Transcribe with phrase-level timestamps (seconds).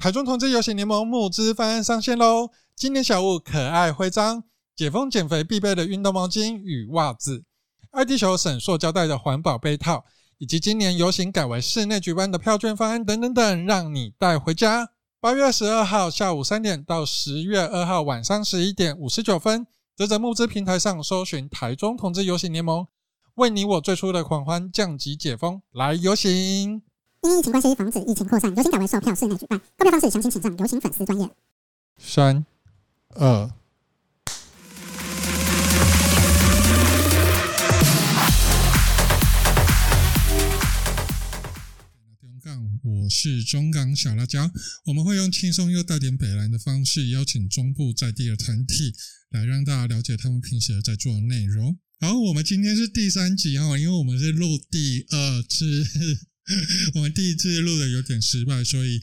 [0.00, 2.48] 台中同志游行联盟募资方案上线喽！
[2.74, 7.44] 今年小物可爱徽章、解封减肥必备的运动毛巾与袜子、
[7.90, 10.06] 爱地球省塑胶袋的环保杯套，
[10.38, 14.88] 以及今年游行改为室内举办的票券方案等等等，让你带回家。
[15.20, 22.86] 八月二十二号下午三点到十月二号晚上十一点五十九分，则在募资平台上搜寻台中同志游行联盟，
[23.34, 26.80] 为你我最初的狂欢降级解封来游行。
[27.22, 29.60] 因疫情关系，防止疫情扩散，游行改为售票室内举办。
[29.76, 31.28] 购票方式详情请上游行粉丝专业。
[31.98, 32.46] 三、
[33.10, 33.52] 二。
[42.18, 44.50] 中港，我是中港小辣椒。
[44.86, 48.94] 我们会用轻松又带点北蓝的方式，邀请中部在地的团体，
[49.28, 51.78] 来让大家了解他们平时在做的内容。
[51.98, 55.84] 然后我们今天是第三集哈，因为我们是录第二次。
[56.94, 59.00] 我们第一次录的有点失败，所以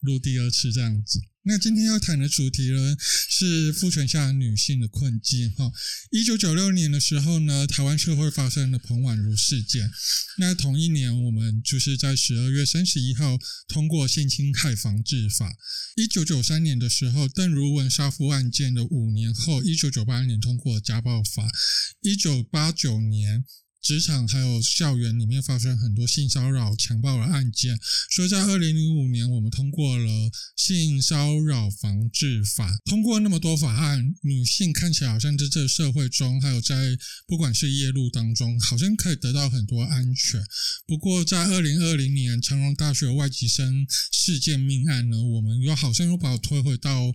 [0.00, 1.20] 录第二次这样子。
[1.42, 5.50] 那今天要谈的主题呢，是父权下女性的困境。
[5.52, 5.72] 哈，
[6.10, 9.90] 一九九六年的时候呢，台湾社会发生了彭婉如事件。
[10.36, 15.56] 那同一年，我们就是在十二月三十一号通过性侵害防治法。
[15.96, 21.48] 一九九三年的时候，邓如文杀夫案件的五年后，一九九八年通过家暴法。
[22.02, 23.46] 一九八九年。
[23.82, 27.78] 职场还有校园里面发生很多性骚扰、强暴的案件，
[28.10, 32.78] 所以在二零零五年，我们通过了性骚扰防治法。
[32.84, 40.44] 通过那么多法案，女性看起来好像在这个社会中，还有在不管是夜路当中，好像可以得到很多安全。
[40.86, 47.14] 不过在二零二零年长荣大学外籍生事件命案呢，我们又好像又把我推回到。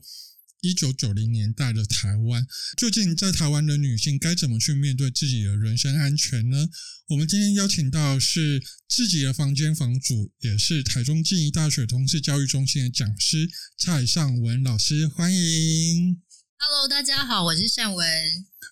[0.65, 2.43] 一九九零年代的台湾，
[2.75, 6.67] 究竟在台湾的女性该怎么去面对自己的人身安全呢？
[7.09, 16.19] 我们今天邀请到是自己的房间房主，也是台中静宜大学同事教育中心的讲师蔡尚文老师，欢迎。
[16.57, 18.07] Hello，大家好，我是尚文。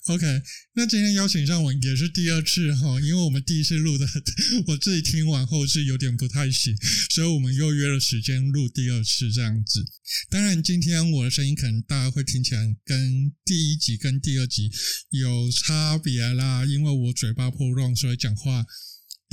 [0.08, 0.26] OK，
[0.74, 4.06] 那今天邀请上我也是第二次哈，因为我们第一次录的，
[4.68, 6.76] 我自己听完后是有点不太行，
[7.10, 9.86] 所以我们又约了时间录第二次这样子。
[10.30, 14.70] 当然，今天我的声音可能大家会听起来跟第一集跟第二集
[15.10, 18.66] 有差别啦，因为我嘴巴破洞，所以讲话。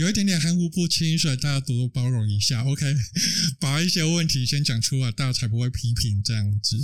[0.01, 2.65] 有一点点含糊不清，所以大家多多包容一下。
[2.65, 2.87] OK，
[3.61, 6.79] 把一些问题先讲出来，大家才不会批评这样子。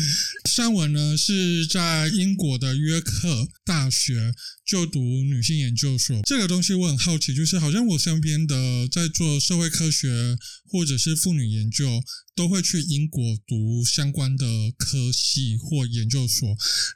[0.48, 4.32] 上文呢是在英国的约克大学
[4.64, 6.18] 就读女性研究所。
[6.22, 10.38] 这个东西我很好奇，就是好像我身边的在做社会科学
[10.70, 12.02] 或者是妇女研究，
[12.34, 16.48] 都会去英国读相关的科系或研究所。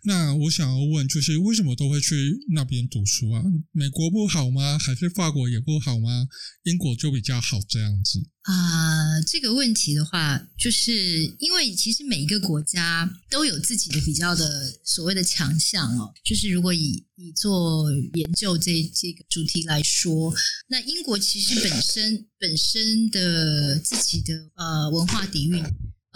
[0.04, 2.14] 那我想要问，就是为什么都会去
[2.50, 3.42] 那边读书啊？
[3.72, 4.78] 美国不好吗？
[4.78, 6.26] 还是法国也不好吗？
[6.64, 8.26] 英国就比较好这样子？
[8.46, 10.92] 啊、这个问题的话，就是
[11.40, 16.14] 因为其实每一个国家都有自己的比较的所谓的强项哦。
[16.24, 20.32] 就是如果以以做研究这这个主题来说，
[20.68, 25.64] 那英国其实本身本身的自己的呃文化底蕴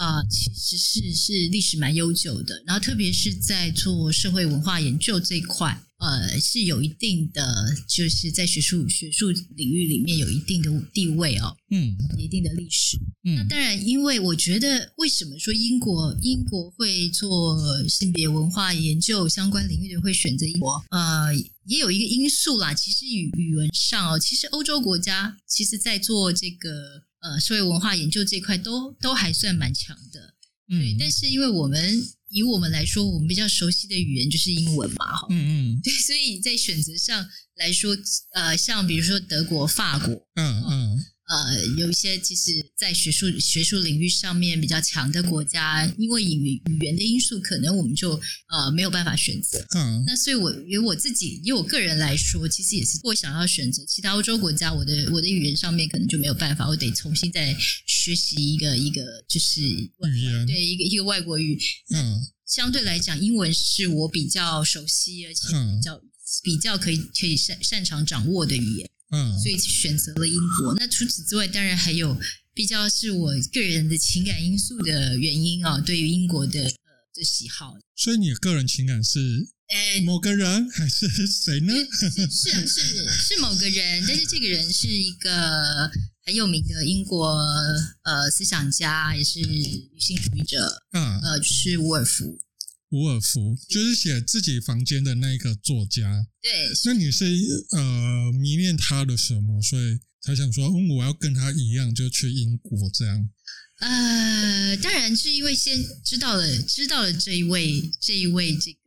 [0.00, 2.62] 啊、呃，其实是是历史蛮悠久的。
[2.66, 5.78] 然后特别是在做社会文化研究这一块。
[6.00, 20.82] 呃，是有一定的，就是在学术学术领域里面有一定的地位哦，嗯，一定的历史，嗯，那当然，因为我觉得，为什么说英国英国会做性别文化研究相关领域的会选择英国？
[20.88, 21.34] 呃，
[21.66, 30.34] 也有一个因素啦，其实语语文上哦，其实欧洲国家其实在做这个呃社会文化研究这块都都还算蛮强的，
[30.68, 32.02] 嗯，对，但是因为我们。
[32.32, 37.90] 以我们来说，我们比较熟悉的语言就是英文嘛，哈，嗯嗯，对，所以在选择上来说，
[38.34, 41.04] 呃，像比如说德国、法国，嗯嗯。
[41.30, 49.64] 呃，有一些其实，在学术学术领域上面比较强的国家，因为语语言的因素，可能我们就呃没有办法选择。
[49.76, 59.88] 嗯，那所以我以我自己，以我个人来说，其实也是，我想要选择其他欧洲国家，我的我的语言上面可能就没有办法，我得重新再学习一个一个就是语
[60.24, 61.56] 言，对，一个一个外国语。
[61.94, 66.02] 嗯，相对来讲，英文是我比较熟悉而且比较
[66.42, 68.90] 比较可以可以擅擅长掌握的语言。
[69.10, 70.74] 嗯，所以选择了英国。
[70.74, 72.16] 那除此之外，当然还有
[72.54, 76.68] 比较是我个人的情感因素的原因啊，对于英国的呃
[77.14, 77.76] 的喜好。
[77.96, 79.18] 所以你的个人情感是
[79.68, 81.72] 呃某个人还是谁呢？
[82.30, 85.90] 是是是是某个人，但是这个人是一个
[86.24, 87.36] 很有名的英国
[88.04, 90.82] 呃思想家，也是女性主义者。
[90.92, 92.38] 嗯，呃，就是伍尔夫。
[92.90, 96.26] 伍尔夫就是写自己房间的那个作家。
[96.42, 96.50] 对，
[96.84, 97.24] 那你是
[97.72, 103.30] 呃迷恋他的什么，所以才想说，嗯，我要跟他一样，就去英国这样。
[103.80, 108.78] 呃，当然是因为先知道了知道了这一位这一位这个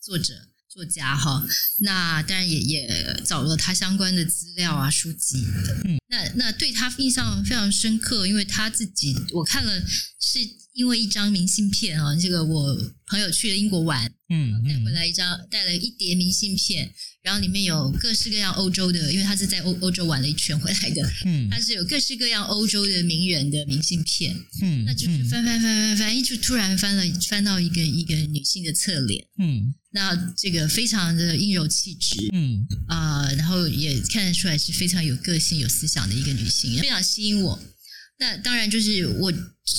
[0.00, 0.46] 作者。
[0.72, 1.44] 作家哈，
[1.80, 5.44] 那当然也也找了他相关的资料啊书籍。
[5.84, 9.80] 嗯，那那对他印象非常深刻，因为他自己我看了
[10.20, 10.40] 是
[10.74, 12.76] 因为一张明信片啊，这个我
[13.06, 16.92] 朋友去了英国玩，嗯，带回来一张带了一叠明信片。
[17.22, 37.60] 然后里面有各式各样欧洲的，因为他是在欧欧洲玩了一圈回来的，嗯，他是有各式各样欧洲的名人的明信片，嗯，那就是翻翻翻翻翻，一就突然翻了翻到一个一个女性的侧脸，嗯，那这个非常的阴柔气质，嗯啊、呃，然后也看得出来是非常有个性、有思想的一个女性，非常吸引我。
[38.18, 39.32] 那当然就是我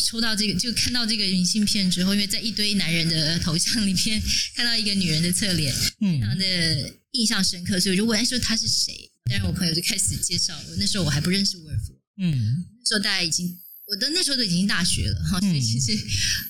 [0.09, 4.21] 抽到这个，就看到这个明信片之后，因为在一堆男人的头像里面
[4.55, 6.93] 看到一个女人的侧脸，非常的。
[7.13, 9.11] 印象深刻，所以我就问说她是谁？
[9.25, 10.57] 当然，我朋友就开始介绍。
[10.77, 13.53] 那时候我还不认识沃尔夫，嗯，那时候大家已经，
[13.87, 15.91] 我的那时候都已经大学了哈，所以其实，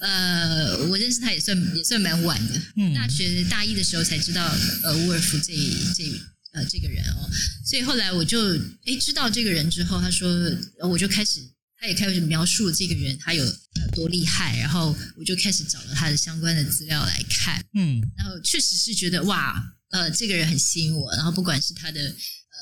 [0.01, 5.51] 呃，我认识他也算也算蛮晚的，嗯，大学大一的时候才知道呃沃尔夫这
[5.95, 6.03] 这
[6.51, 7.30] 呃这个人哦，
[7.65, 8.56] 所以后来我就
[8.86, 10.30] 哎知道这个人之后，他说
[10.89, 11.42] 我就开始，
[11.77, 13.45] 他也开始描述这个人他有
[13.94, 19.75] 多厉害，然后我就开始找了他的相关的资料来看，嗯，然后确实是觉得哇。
[19.92, 22.57] 呃，这个人很吸引我，然后不管是他的呃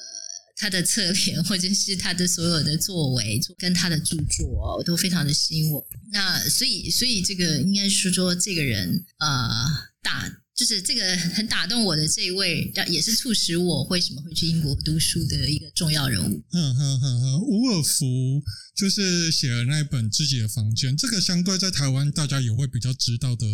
[0.56, 5.88] 他的侧脸，或者是他的所有的作为，跟他的著作，哦，都非常的吸引我。
[6.12, 9.48] 那所以，所以这个应该是说，这个人呃
[10.02, 10.28] 打
[10.60, 16.44] 就是这个很打动我的这一位，也是促使我为什么会去英国读书的一个重要人物。
[16.52, 18.44] 嗯呵呵呵，伍尔夫
[18.76, 23.48] 就是写了那一本《自己的房间》，这个相对在台湾大家也会比较知道的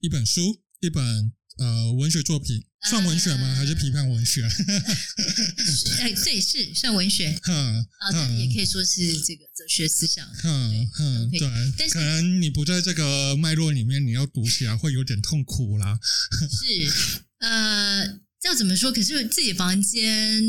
[0.00, 0.40] 一本书，
[0.80, 1.30] 一本。
[1.60, 3.46] 呃，文学作品算文学吗？
[3.48, 4.42] 呃、还是批判文学？
[6.00, 7.38] 哎，对，是算文学。
[7.44, 10.26] 嗯啊，也可以说是这个哲学思想。
[10.42, 11.40] 嗯嗯，对。
[11.76, 15.98] 但是可能你不在这个脉络里面，你要读起来会有点痛苦啦。
[16.50, 16.90] 是，
[17.40, 18.06] 呃，
[18.44, 18.90] 要怎么说？
[18.90, 20.42] 可是自己房间，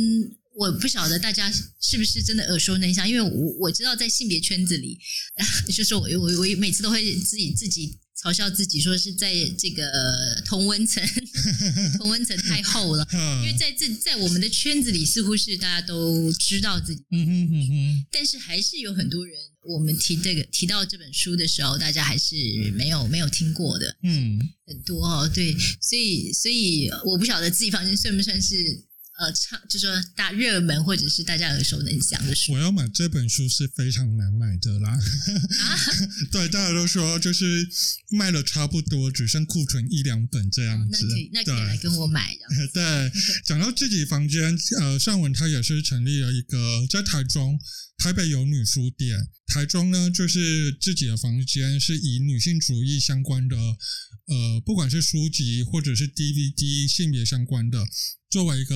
[0.56, 4.98] 我不晓得大家是不是真的耳熟能详，因为我我知道在性别圈子里，
[5.68, 8.00] 就是我我我每次都会自己自己。
[8.22, 11.04] 嘲笑自己说是在这个同温层，
[11.98, 13.08] 同温层太厚了，
[13.42, 22.36] 因为在这在我们的圈子里，似乎是大家都知道自己，嗯哼嗯哼，但是还是有很多人，我们提这个提到这本书的时候，大家还是
[22.76, 28.86] 没有没有听过的，嗯，很多哦，对，所以所以我不晓得自己房间算不算是。
[29.22, 32.54] 呃，唱就是说大热门或者是大家耳熟能详的书。
[32.54, 34.90] 我要买这本书是非常难买的啦。
[34.90, 35.78] 啊、
[36.32, 37.68] 对，大家都说就是
[38.10, 41.06] 卖了差不多，只剩库存一两本这样子。
[41.06, 42.36] 哦、那可以，那可以来跟我买。
[42.74, 43.12] 对，
[43.46, 47.60] 讲到自己房间，呃，尚文他也是成立了一个在台中。
[48.02, 57.86] 台北有女书店，台中呢就是自己的房间，是以女性主义相关的，呃，不管是书籍或者是 DVD 性别相关的，
[58.28, 58.76] 作为一个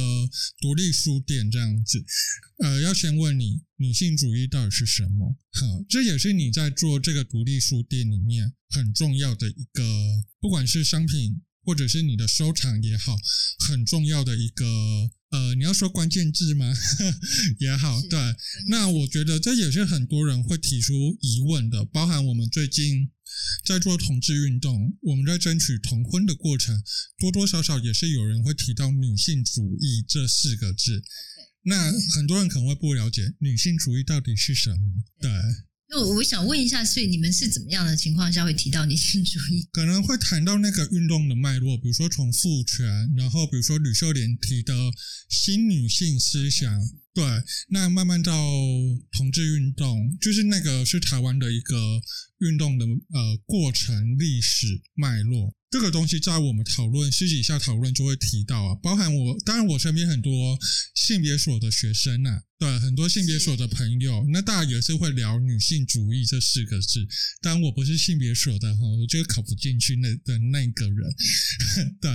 [0.61, 2.05] 独立书店这样子。
[2.59, 5.35] 呃，要先问你，女性主义到底是什么？
[5.53, 13.17] 哈，这也是你在做这个独立书店里面很重要的一个，不管是商品或者是你的收藏也好，
[13.67, 15.09] 很重要的一个。
[15.31, 16.71] 呃，你要说关键字吗？
[17.59, 18.19] 也好，对。
[18.67, 23.09] 那我觉得这也是很多人会提出疑问的，包含我们最近
[23.65, 26.81] 在做同志运动，我们在争取同婚的过程，
[27.17, 31.03] 多多少少也是有人会提到女性主义这四个字。
[31.63, 34.77] 那很多人可能会不了解女性主义到底是什么，
[35.19, 35.31] 对。
[35.95, 39.65] 那我想问一下，所以你们是怎么样的情况下会提到女性主义？
[39.71, 42.85] 可能会谈到那个运动的脉络，比如说从父权，
[43.15, 44.73] 然后比如说吕秀莲提的
[45.29, 46.69] 新女性思想，
[47.13, 47.23] 对，
[47.69, 48.33] 那慢慢到
[49.13, 52.01] 同志运动，就是那个是台湾的一个
[52.39, 55.55] 运动的呃过程历史脉络。
[55.75, 60.57] 这个东西在我们讨论私底下讨论就会提到啊，包含我，当然我身边很多
[60.95, 67.05] 性别所的学生呐、啊，对，很多性别所的朋友，那大家也是会聊女性主义这四个字。
[67.41, 71.13] 当然我不是性别所的哈，我就考不进去那的那个人。
[71.99, 72.09] 对，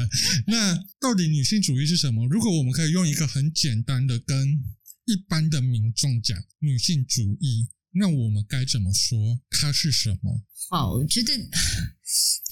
[0.46, 2.26] 那到底女性主义是什么？
[2.28, 4.58] 如果我们可以用一个很简单的跟
[5.04, 9.38] 一般的民众讲女性主义，那我们该怎么说？
[9.50, 10.46] 它是什么？
[10.68, 11.32] 好，我觉得。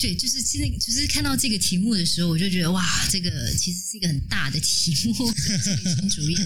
[0.00, 6.37] 对，就是现在，就是看到这个题目的时候，我就觉得哇，这个其实是一个很大的题目， 女性主义。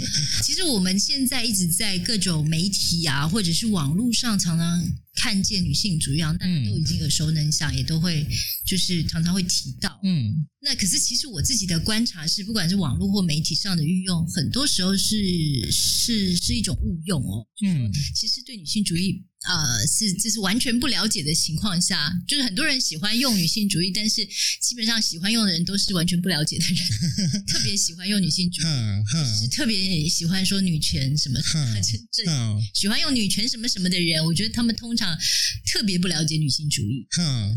[0.43, 4.83] 其实我们现在一直在各种媒体啊，或者是网络上，常常
[5.17, 6.39] 看见女性主义，大家
[6.71, 8.27] 都已经耳熟能详，也都会
[8.67, 10.01] 就是常常会提到。
[10.03, 17.47] 嗯，那可是其实我自己的观察是，不管是网络或媒体上的运用，很多时候是是是一种误用哦。
[17.63, 24.27] 嗯，其实对女性主义呃，是这是完全不了解的情况下，就是很多人喜欢用女性主义，但是
[24.61, 26.77] 基本上喜欢用的人都是完全不了解的人，
[27.47, 28.65] 特别喜欢用女性主义，
[29.13, 32.25] 就是特别喜欢说女权什么什么， 这这
[32.73, 35.19] 喜欢用女权什么什么的人，我觉得他们通常
[35.67, 37.07] 特别不了解女性主义，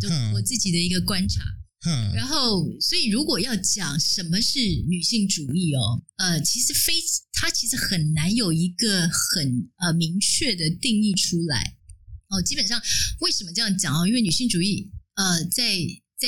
[0.02, 1.44] 就我自己的一个观察。
[2.14, 6.94] 然后，所以如果要讲什么是女性主义哦，呃，其实非
[7.34, 11.78] 它其实很难有一个很呃明确的定义出来
[12.30, 12.42] 哦。
[12.42, 12.82] 基本上
[13.22, 14.08] 为什么这样讲哦？
[14.08, 15.78] 因为女性主义呃，在
[16.18, 16.28] 在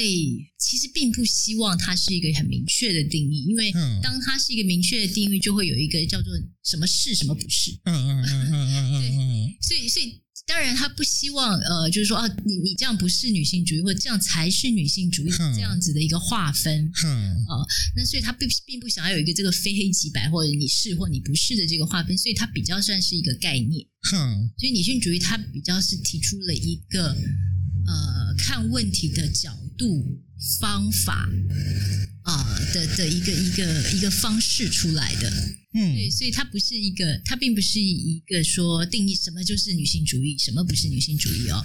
[0.60, 3.72] 其实并不希望它是一个很明确的定义，因为
[4.02, 6.32] 当它是一个明确的定义，就会有一个叫做
[6.64, 7.72] 什么是什么不是。
[7.86, 10.22] 嗯嗯嗯嗯嗯对，所以所以。
[10.48, 23.86] 当然，他不希望呃，就是说啊，你你这样不是女性主义，或者这样才是女性主义这样子的一个划分，啊、呃，那所以他并并不想要有一个这个非黑即白，或者你是或你不是的这个划分，所以它比较算是一个概念。
[24.58, 30.22] 所以女性主义它比较是提出了一个呃看问题的角度
[30.60, 31.30] 方法
[32.24, 35.30] 啊、呃、的的一个一个一个方式出来的。
[35.74, 41.64] 嗯，对，所以它不是一个，它并不是一个说定义什么就是女性主义，什么不是女性主义哦。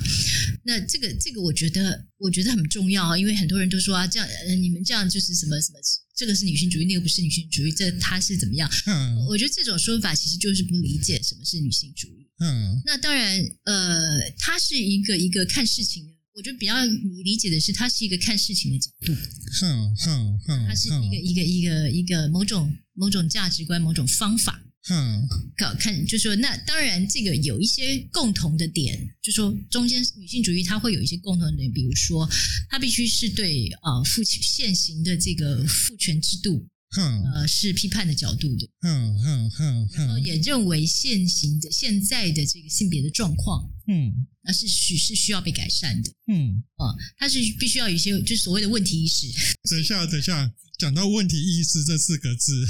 [0.64, 5.78] 那这个这个，我觉得我觉得很重要啊，因为很多人都说啊，这样呃，你们这样就是什么什么，
[6.14, 8.70] 这个是女性主义，那个不是女性主义，这它是怎么样？
[8.86, 12.28] 嗯，我觉得这种说法其实就是不理解什么是女性主义。
[12.40, 16.12] 嗯，那当然，呃，它是一个一个看事情的。
[16.34, 19.12] 我觉得比较你理解的是，它是一个看事情的角度，
[19.60, 32.28] 哼哼哼，它是一个一个一个一个某种某种价值观、某种方法，嗯，搞看就是说，那当然这个有一些共同的点，就是说中间女性主义它会有一些共同的点，比如说
[32.70, 36.66] 它必须是对啊父权现行的这个父权制度。
[36.98, 49.26] 嗯，呃，是批判的角度的，嗯嗯嗯，然后也认为现行的现在的这个性别的状况，嗯，那是需是需要被改善的，嗯，啊，它是必须要有一些就是所谓的问题意识。
[49.70, 52.66] 等一下，等一下，讲到问题意识这四个字。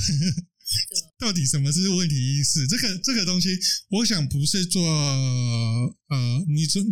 [1.18, 2.66] 到底什么是问题意识？
[2.66, 3.48] 这个这个东西，
[3.90, 6.88] 我想不是做呃，你说你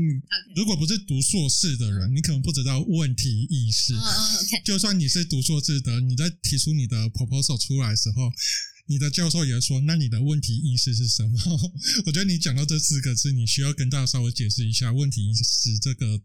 [0.56, 3.94] 如果不是读硕士的人，你可能不知道问题意识。
[4.64, 8.30] 就算你是读硕士的，你在提出你的 proposal 出来的时候。
[8.90, 11.38] 你的教授也说，那你的问题意识是什么？
[12.06, 16.20] 我觉得你讲到这四个字，你需要跟大家稍微解释一下问题意识这个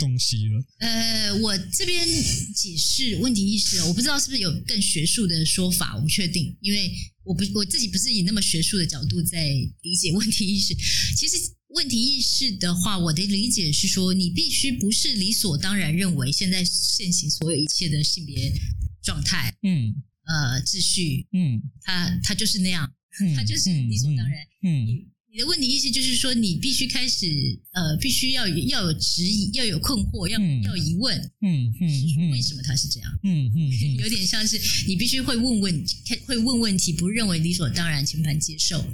[0.00, 0.58] 东西了。
[0.58, 0.64] Okay.
[0.78, 2.08] 呃，我这边
[2.54, 6.90] 解释问题意识，我不知道是不是有更学术的说法，我不确定，因为
[7.22, 9.50] 我不我自己不是以那么学术的角度在
[9.82, 10.74] 理解问题意识。
[11.14, 11.36] 其实
[11.68, 18.50] 问题意识的话，我的理解是说，你必须不是理所当然认为现在现行所有一切的性别
[19.02, 20.02] 状态，嗯。
[20.26, 22.92] 呃，秩序，嗯，他他就是那样，
[23.36, 24.38] 他就是理所当然。
[24.62, 27.26] 嗯，你你的问题意思就是说，你必须开始，
[27.72, 33.20] 呃，必须要有要有质疑，要有困惑，要要疑问，嗯嗯，为什么他是这样？
[33.22, 33.70] 嗯嗯，
[34.02, 35.84] 有点像是你必须会问问，
[36.26, 38.84] 会问问题，不认为理所当然，全盘接受。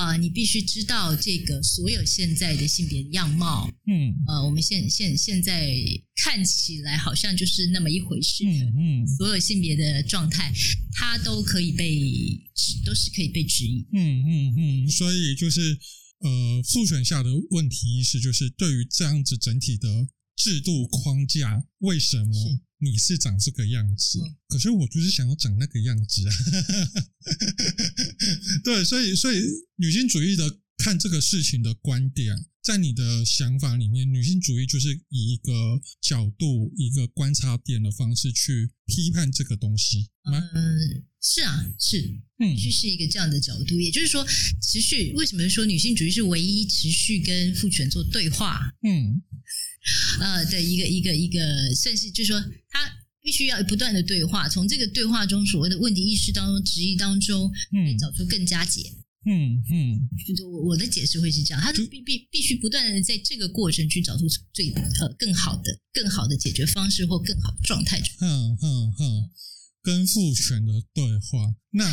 [0.00, 5.76] 啊、呃，你必须知道这个所有现在的性别样貌，嗯，呃，我们现现现在
[6.16, 10.50] 看起来好像就是那么一回事，嗯嗯，所有性别的状态，
[10.92, 11.84] 它都可以被
[12.82, 15.78] 都是可以被质疑，嗯嗯嗯，所以就是
[16.20, 22.60] 呃，复选下的问题意识就是对于这样子整体的制度框架，为什么？
[22.82, 26.34] 你是长这个样子，嗯、可是我就是想要长那个样子啊！
[28.64, 29.42] 对，所以，所以
[29.76, 40.40] 女性主义的看这个事情的观点，在你的想法里面，女性主义就是以一个角度、一个观察点的方式去批判这个东西吗？
[40.54, 42.00] 嗯，是啊，是，
[42.38, 43.78] 嗯，必须是一个这样的角度。
[43.78, 44.26] 也就是说，
[44.62, 48.74] 持续为什么说女性主义是唯一持续跟父权做对话？
[48.82, 49.22] 嗯。
[50.20, 52.80] 呃，的一个一个一个，算是就是说，他
[53.22, 58.82] 必须要不断的对话，从这个对话中所谓的问题意识当中、质疑当中，嗯，找出更加解。
[59.26, 68.00] 嗯嗯，就是我我的解释会是这样，他必必必须不断的在这个过程去找出最呃更好的、更好的解决方式或更好的状态。
[68.20, 69.30] 嗯嗯嗯。
[69.82, 71.86] 跟父权的对话，那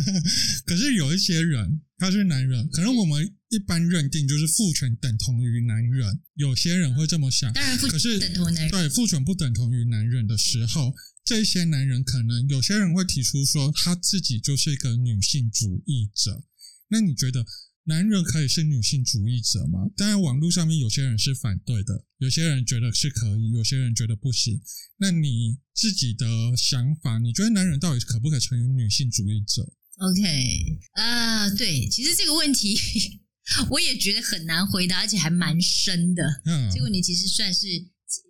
[0.66, 7.52] 可是有一些人，他是男人，可能我们一般认定就是父权等同于男人，有些人会这么想。
[7.52, 8.70] 当然，父权等同男人。
[8.70, 16.44] 对，父权不等同于男人的时候，这些男人可能有些人会提出说，他自己就是一个女性主义者。
[16.88, 17.46] 那你觉得？
[17.84, 19.80] 男人可以是女性主义者吗？
[19.96, 24.62] 当然，网络上面有些人是反对的，有些人觉得是可以，有些人觉得不行。
[24.98, 26.24] 那你自己的
[26.56, 29.62] 想法，你觉得男人到底可不可以成为女性主义者
[29.96, 32.78] ？OK 啊，uh，对，其实这个问题
[33.70, 36.22] 我也觉得很难回答，而且还蛮深的。
[36.44, 37.66] 嗯，这个问题其实算是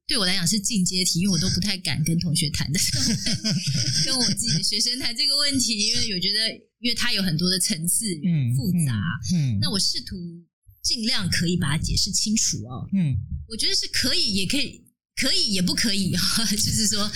[0.07, 2.81] 对我来讲是进阶题，因为我都不太敢跟同学谈的，
[4.07, 6.39] 跟我自己的学生谈这个问题，因为我觉得，
[6.81, 9.01] 因为它有很多的层次，嗯，复杂。
[9.35, 10.17] 嗯，嗯，那我试图
[10.83, 12.89] 尽量可以把它解释清楚哦。
[12.95, 13.17] 嗯，
[13.49, 14.83] 我觉得是可以，也可以，
[15.17, 16.13] 可以也不可以，
[16.51, 17.11] 就是说，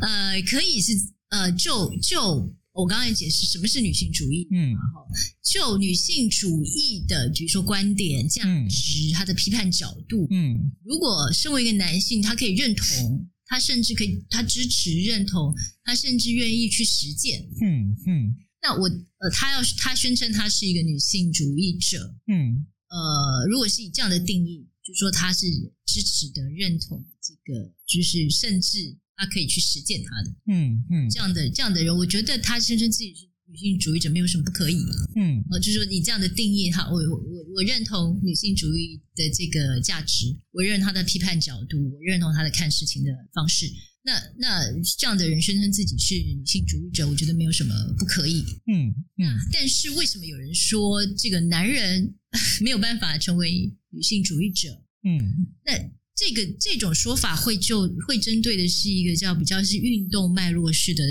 [0.00, 0.92] 呃，可以是
[1.30, 2.54] 呃，就就。
[2.76, 5.08] 我刚才也解释什么是女性主义，嗯，然后
[5.42, 15.54] 就女性主义的，比如说观点、价值，他、嗯、的批判角度，嗯，如果身为一个男性，他可以认同，他甚至可以，他支持认同，
[15.84, 25.46] 他甚至愿意去实践，嗯嗯，那我呃，他要他宣称他是一个女性主义者，嗯，呃，如果是以这样的定义，就说他是
[25.86, 28.98] 支持的、认同这个，就是甚至。
[29.16, 34.76] 他可以去实践他的，嗯嗯，这样的这样的人，我觉得他声称自己是女性主义者，没有什么不可以，
[35.16, 43.66] 嗯，呃，就是说你这样的定义，哈，我我我我认同女性主义的这个价值，我认同他的批判角度，我认同他的看事情的方式。
[44.02, 49.38] 那那这样的人宣称自己是女性主义者，我觉得没有什么不可以，嗯嗯。
[49.52, 52.14] 但是为什么有人说这个男人
[52.60, 54.68] 没有办法成为女性主义者？
[55.04, 55.72] 嗯，那。
[56.16, 61.04] 这个这种说法会就会针对的是一个叫比较是运动脉络式的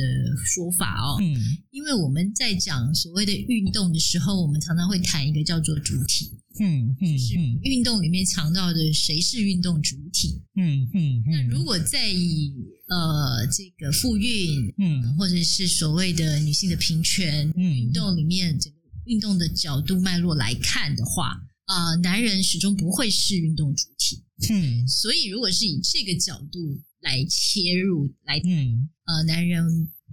[0.44, 1.38] 说法哦，嗯，
[1.70, 12.52] 因为我们在讲所谓的运动的时候，我们常常会谈一个叫做主体，嗯嗯，就是运动里面强调的谁是运动主体，嗯嗯，那如果在以
[12.88, 24.24] 呃这个妇运，嗯，或者是所谓的女性的平权，嗯，运动里面这个运动的角度脉络来看的话，啊，呃，男人始终不会是运动主体。
[24.50, 26.60] 嗯，所以如果是以这个角度
[27.02, 29.64] 来切入来，嗯，呃，男人，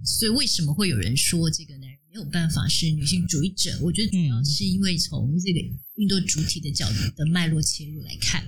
[0.05, 3.77] 所以为什么会有人说这个男人没有办法是女性主义者？
[3.81, 5.59] 我觉得主要是因为从这个
[5.95, 8.45] 运动主体的角度的脉络切入来看，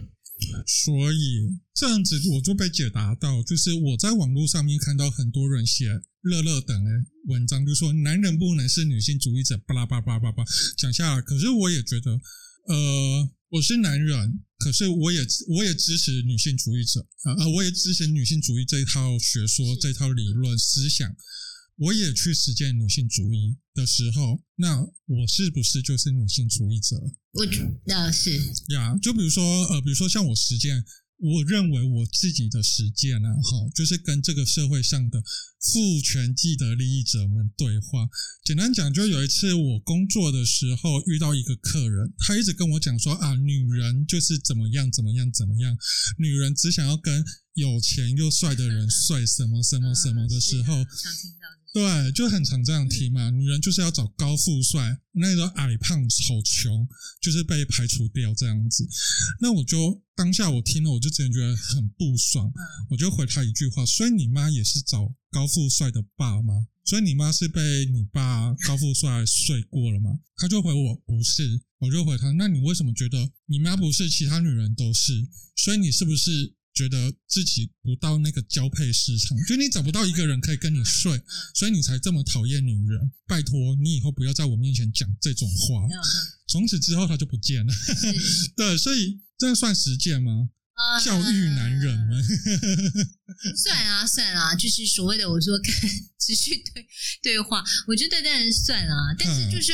[0.65, 5.87] 所以这样子我就被解答到，就是我在网络上面看到很多人写
[6.21, 6.89] 乐乐等的
[7.25, 12.11] 文章，就说男人不能是女性主义者，巴拉巴拉巴拉巴拉讲下来，可是我也觉得，
[12.67, 13.29] 呃。
[13.55, 17.47] 我是男人，可是我也我也支持女性主义者啊啊！
[17.47, 21.15] 我也支持女性主义这一套学说、这套理论思想，
[21.77, 26.97] 我也去实践女性主义的时候，那我是不是就是女性主义者？
[27.31, 27.47] 我
[27.85, 28.37] 那是
[28.73, 30.83] 呀，就比如说呃，比如说像我实践。
[31.17, 35.23] 我认为我自己的实践呢，哈，就是跟这个社会上的
[35.71, 38.07] 父权既得利益者们对话。
[38.43, 45.77] 简单讲，就有一次我工作的时候遇到一个客人，他一直跟我讲说啊，女人就是怎么样怎么样怎么样，
[46.19, 47.23] 女人只想要跟
[47.53, 50.85] 有钱又帅的人 睡什么什么什么的时候。
[51.75, 53.29] 对，就很常这样提嘛。
[53.31, 56.87] 女人就是要找高富帅，那个矮胖丑穷
[57.21, 58.87] 就是被排除掉这样子。
[59.41, 62.49] 那我就当下我听了，我就真的觉得很不爽。
[62.89, 66.65] 我就回他一句话：所以你妈也是找高富帅的爸吗？
[66.85, 70.17] 所以你妈是被你爸高富帅睡过了吗？
[70.37, 71.59] 他就回我不是。
[71.79, 75.11] 我就回他：那你为什么觉得你妈不是，其他女人都是？
[75.57, 76.54] 所以你是不是？
[76.75, 81.19] 觉得自己不到那个交配市场，就你找不到一个人可以跟你睡，
[81.55, 83.11] 所以你才这么讨厌女人。
[83.25, 85.87] 拜托，你以后不要在我面前讲这种话。
[86.47, 87.73] 从此之后，他就不见了。
[88.57, 90.49] 对，所以这样算实践吗？
[91.03, 92.21] 教育男人们？
[93.55, 96.85] 算啊，算啊，就是所谓的我说看持续对
[97.23, 99.71] 对话，我觉得当然算啊，但是就是。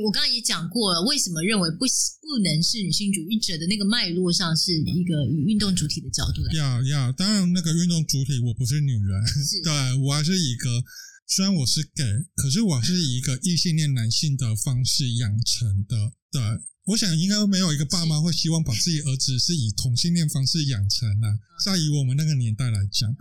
[0.00, 6.54] 我刚刚也讲过了，为什么认为不不能是女性主义者的那个脉络上是一个以运动主体的角度来。
[6.54, 10.82] 呀呀，当然那个运动主体我不是女人，是对我还是一个，
[11.26, 16.14] 虽然我是 gay，可是我是以一个异性恋男性的方式养成的。
[16.30, 16.40] 对，
[16.86, 21.28] 我想应该没有一个爸妈会希望把自己儿子是以同性恋方式养成的，
[21.64, 23.14] 在以我们那个年代来讲，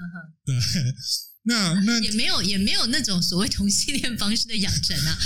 [0.45, 0.55] 对。
[1.43, 5.17] 那那也没有也没有那种所谓同性恋方式的养成啊，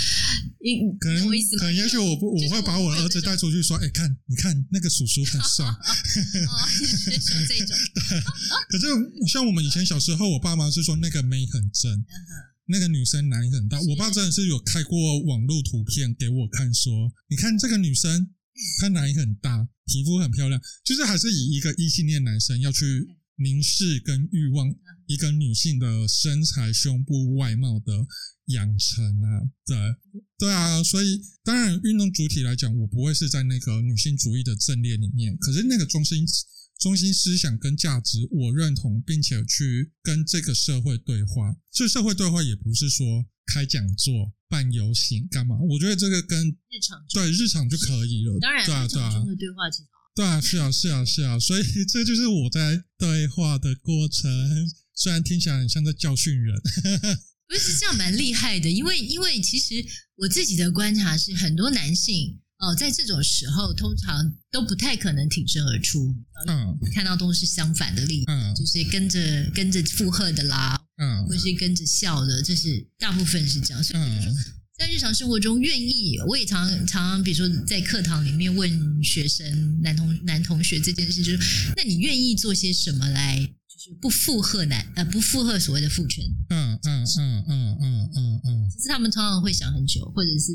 [1.00, 5.74] 可能可能也许我不我会把我儿子带出去说，哎，看你看那个叔叔很帅， 哦，
[6.72, 7.76] 是说这种。
[8.72, 8.88] 可是
[9.28, 12.06] 像我们以前小时候，我爸妈是说那个妹很正，
[12.68, 13.82] 那个女生奶很大。
[13.82, 18.30] 我爸真的是有开过网络图片给我看，说你看这个女生
[18.80, 24.74] 她奶很大，皮肤很漂亮，就是还是以一个异性恋男生要去凝视跟欲望。
[25.08, 28.06] 一个女性的身材、胸部、外貌的
[28.48, 29.78] 养成啊，对
[30.38, 35.36] 对啊，所以当然运动主体来讲，我不会是在那个女性主义的阵列里面。
[35.38, 36.26] 可是那个中心
[36.80, 41.56] 中心思想跟价值，我认同，并且去跟这个社会对话。
[41.72, 45.58] 这社会对话也不是说开讲座、办游行干嘛？
[45.70, 48.38] 我觉得这个跟日常对日常就可以了。
[48.40, 54.30] 当然，对啊，对啊，中的对话其实对啊，是啊，是啊，是啊，所以这就是我在对话的过程，
[54.96, 56.56] 虽然听起来很像在教训人。
[57.48, 58.68] 不是这样，蛮厉害的。
[58.68, 59.76] 因为，因为其实
[60.16, 66.16] 我自己的观察是，很多男性哦，在这种时候通常都不太可能挺身而出。
[66.48, 73.84] 嗯，看到都是相反的例子，嗯，就是跟着跟着附和的啦，嗯，或是跟着笑的，这是大部分是这样。
[73.84, 74.36] 所以，嗯，
[74.80, 83.48] 在日常生活中，愿意我也常常常，比如说在课堂里面问学生男同男同学这件事，就是那你愿意做些什么来？
[84.02, 90.54] 不附和男呃，不附和所谓的父权，嗯嗯嗯嗯嗯嗯嗯，其实他们常常会想很久，或者是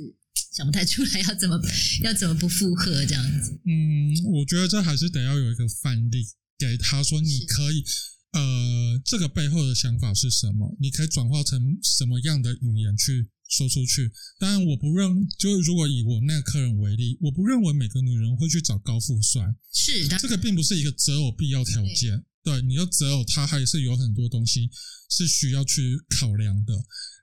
[0.53, 1.61] 想不太出来要怎么
[2.03, 3.53] 要怎么不附和这样子。
[3.65, 6.25] 嗯，我觉得这还是得要有一个范例
[6.59, 7.85] 给他说，你可以
[8.33, 10.77] 呃，这个背后的想法是什么？
[10.81, 14.11] 你可以转化成什么样的语言去说出去？
[14.39, 22.25] 当然，我不认，就如果以我那个客人为例，我不认为每个女人会去找高富帅，是的，这个并不是一个择偶必要条件。
[22.43, 24.71] 对，你要择偶，他还是有很多东西
[25.11, 26.75] 是需要去考量的。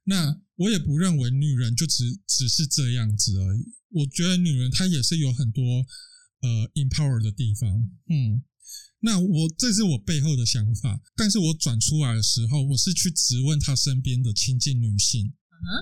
[0.04, 3.74] 那我也不认为女人就只只是这样子而已。
[3.90, 5.64] 我觉得女人她也是有很多
[6.42, 7.90] 呃 empower 的地方。
[8.10, 8.44] 嗯，
[9.00, 15.34] 那我这是我背后的想法，但是我转出来的时候，我是去质问她身边的亲近女性。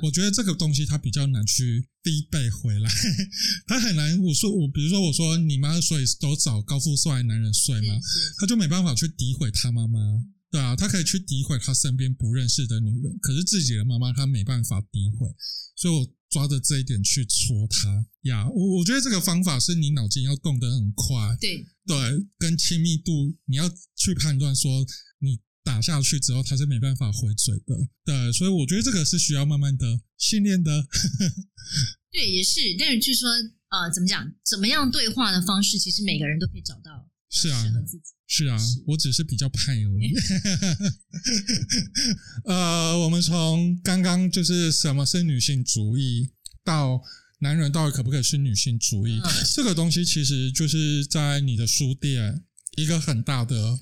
[0.02, 2.90] 我觉得这个东西他比较难去逼背回来，
[3.68, 4.20] 他很难。
[4.22, 7.96] 我说我，比如说我说你妈所以都找高富帅男人睡吗？
[8.40, 10.00] 他就没办法去诋毁他妈妈，
[10.52, 15.28] 对啊，他可以去诋毁他身边不认识的女人，可是自己的妈妈他没办法诋毁，
[15.76, 18.50] 所以我抓着这一点去戳他呀。
[18.50, 21.96] 我我觉得这个方法是你脑筋要动得很快，对对，
[22.38, 25.15] 跟亲密度你要去判断说你。
[25.66, 27.76] 打下去之后，他是没办法回嘴的，
[28.06, 30.88] 对，所以我觉得这个是需要慢慢的训练的。
[32.14, 33.28] 对，也是，但是据说，
[33.70, 38.04] 呃，怎么讲，怎么样对话的方式，其实每个人都可以找到适合自己。
[38.28, 40.14] 是啊，是啊，我只是比较派而已。
[42.46, 46.30] 呃，我们从刚刚就是什么是女性主义，
[46.64, 47.02] 到
[47.40, 52.46] 男人到底可不可以是女性主义，嗯，这个东西其实就是在你的书店
[52.78, 53.80] 一个很大的。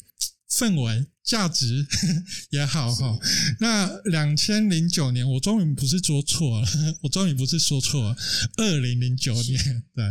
[0.53, 1.85] 氛围价值
[2.51, 3.17] 也好哈，
[3.59, 6.67] 那两千零九年，我终于不是说错了，
[7.01, 8.17] 我终于不是说错了，
[8.57, 10.05] 二零零九年，对，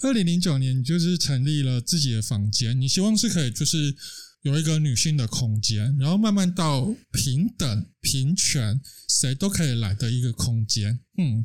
[0.00, 3.94] 二零零九年你就是成立了自己的房间，你希望是可以就是
[4.42, 11.00] 有一个女性的空间，然后慢慢到平等、平权，谁都可以来的一个空间。
[11.18, 11.44] 嗯，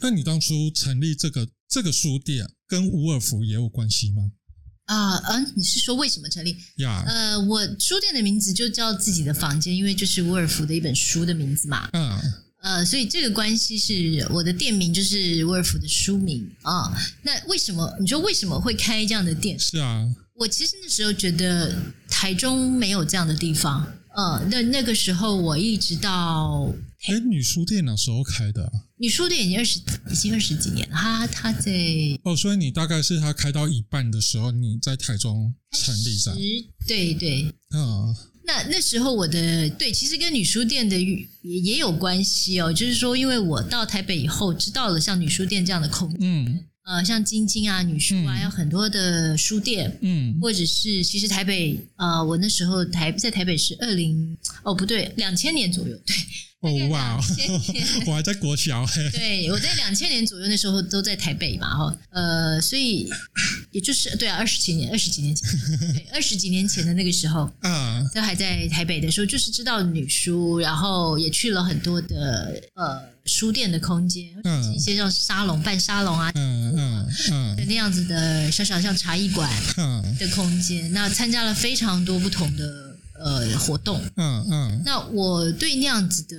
[0.00, 4.32] 那你当初成立这个这个书店，跟伍尔夫也有关系吗？
[4.86, 6.56] 啊，嗯，你是说为什么成立？
[6.76, 11.88] 呀.呃，我书店的名字就叫自己的房间，因为就是伍尔夫的一本书的名字嘛。
[11.92, 12.20] 嗯，
[12.62, 16.92] 呃，所以这个关系是我的店名就是伍尔夫的书名啊。
[17.22, 19.58] 那为什么你说为什么会开这样的店？
[19.58, 21.74] 是啊，我其实那时候觉得
[22.08, 23.86] 台中没有这样的地方。
[24.14, 26.70] 呃，那那个时候我一直到。
[27.06, 28.72] 哎，女书店哪时候开的？
[28.96, 29.78] 女书店已经二十，
[30.10, 30.96] 已经二十几年了。
[30.96, 31.70] 他他在
[32.22, 36.34] 哦，所以你大概是她开到一半的时候，你在台中成立的。
[36.86, 42.72] 对对，嗯，那那时候我的对，其实跟女书店的也也有关系哦。
[42.72, 56.16] 就是说，因为我到台北以后，知道了像女书店这样的空间，嗯，呃，像晶晶啊、女书啊，有很多的书店，嗯，或者是其实台北，呃，我那时候台在台北是二零哦不对，两千年左右，对。
[56.64, 57.20] 哦哇！
[58.06, 59.10] 我还在国小嘿。
[59.10, 63.10] 对，我在两千年左右那时候都在台北嘛，哈，呃，所以
[63.70, 65.48] 也就是对啊，二十几年，二十几年前，
[65.92, 82.94] 对， 二十几年前的那个时候，嗯，都还在台北的时候，就是知道女书，然后也去了很多的呃书店的空间，嗯，一些像沙龙、办沙龙啊，嗯嗯嗯，那样子的小小像茶艺馆嗯的空间，那参加了非常多不同的。
[83.16, 86.36] 呃，活动，嗯嗯，嗯，那我对那样子的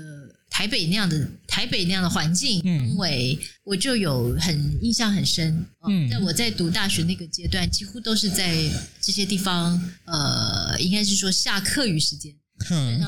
[0.56, 5.66] 台北那样的台北那样的环境氛围，嗯、我就有很印象很深。
[5.86, 8.56] 嗯，在我在读大学那个阶段，几乎都是在
[9.02, 12.34] 这些地方，呃，应该是说下课余时间，
[12.70, 13.02] 嗯，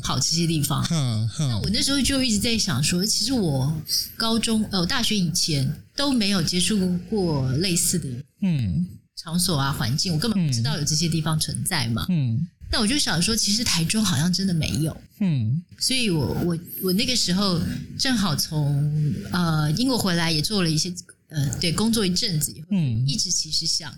[0.00, 0.86] 跑这些地方。
[0.92, 3.82] 嗯嗯，那我那时候就一直在想说，其实我
[4.16, 8.08] 高中呃，我大学以前都没有接触过类似的
[8.42, 8.86] 嗯
[9.16, 12.06] 场所啊环境，我根本不知道有这些地方存在嘛。
[12.10, 12.46] 嗯。
[12.72, 17.60] 嗯那我就想说，其实台中好像真的没有，嗯，所以我我我那个时候
[17.98, 20.90] 正好从呃英国回来，也做了一些
[21.28, 23.92] 呃对工作一阵子以后，嗯，一直其实想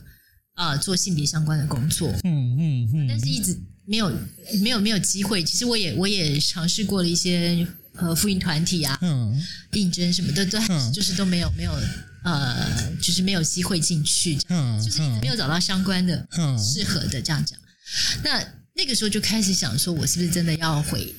[0.55, 3.57] 啊、呃、做性别相关的工作，嗯嗯嗯，但是一直
[3.87, 4.13] 没有
[4.61, 5.45] 没有没有机会。
[5.45, 9.41] 其实我也我也尝试过了一些和福音团体啊，嗯，
[9.75, 10.59] 应征什么的都
[10.93, 11.73] 就是都没有没有
[12.25, 16.27] 呃，就是没有机会进去，嗯，就是没有找到相关的
[16.59, 17.57] 适合的这样讲。
[18.25, 21.15] 那那个时候就开始想说，我是不是真的要回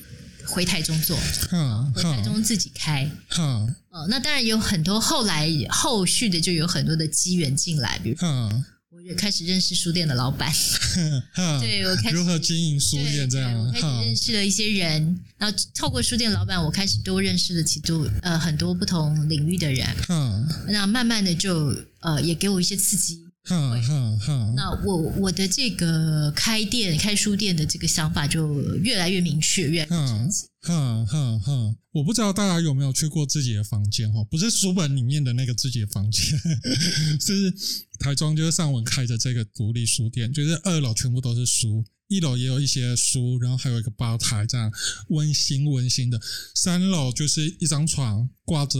[0.46, 1.18] 回台中做？
[1.52, 3.10] 嗯，回台中自己开。
[3.38, 8.64] 嗯，哦，那当然有很多后来后续的就有很多的机缘进来，比如说。
[9.08, 10.52] 就开始认识书店的老板，
[11.60, 30.46] 对，我开始如何经营书店这样，我开始认识了一些人，然后透过书店老板，我开始多认识了几多呃很多不同领域的人，嗯，那慢慢的就呃也给我一些刺激，嗯嗯嗯，那我我的这个开店开书店的这个想法就越来越明确，越来越清晰。
[30.62, 36.36] 哼哼哼，我不知道大家有没有去过自己的房间哈，不是书本里面的那个自己的房间，
[37.20, 37.54] 是
[38.00, 44.72] 台中就是上文开的这个独立书店，就是二楼全部都是书，一楼也有一些书，然后还有一个吧台这样
[45.08, 46.20] 温馨温馨的，
[46.54, 48.78] 三楼就是一张床挂着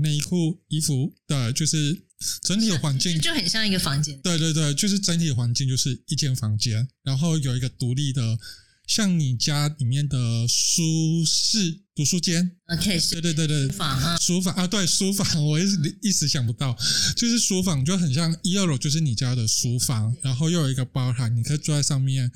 [0.00, 2.02] 内衣裤衣服的，就是
[2.42, 3.18] 整体的环境。
[3.22, 8.38] 就很像一个房间，对对对，就是整体的环境就是一间房间，然后有一个独立的。
[8.86, 10.80] 像你家里面的书
[11.26, 16.72] 室、读书间，OK，对对对对，书房啊，书房啊，对，书房，我一时一时想不到，
[17.16, 22.30] 就是书房就很像一二楼就是你家的书房，然后又有一个吧台，你可以坐在上面，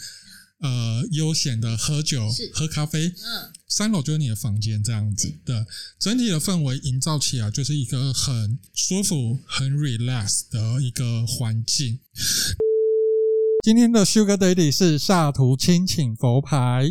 [0.60, 3.06] 呃，悠闲的喝酒、喝咖啡。
[3.06, 5.66] 嗯，三楼就是你的房间，这样子的，
[5.98, 12.00] 整体的氛围营造起来就是一个很舒服、很 relax 的一个环境。
[13.64, 16.90] 今天的 Sugar Daddy 是下图亲请佛牌。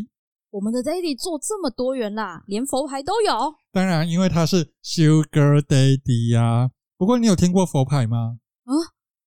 [0.51, 3.53] 我们的 Daddy 做这么多元啦，连佛牌都有。
[3.71, 6.69] 当然，因为他是 Sugar Daddy 呀、啊。
[6.97, 8.39] 不过，你有听过佛牌吗？
[8.65, 8.73] 啊，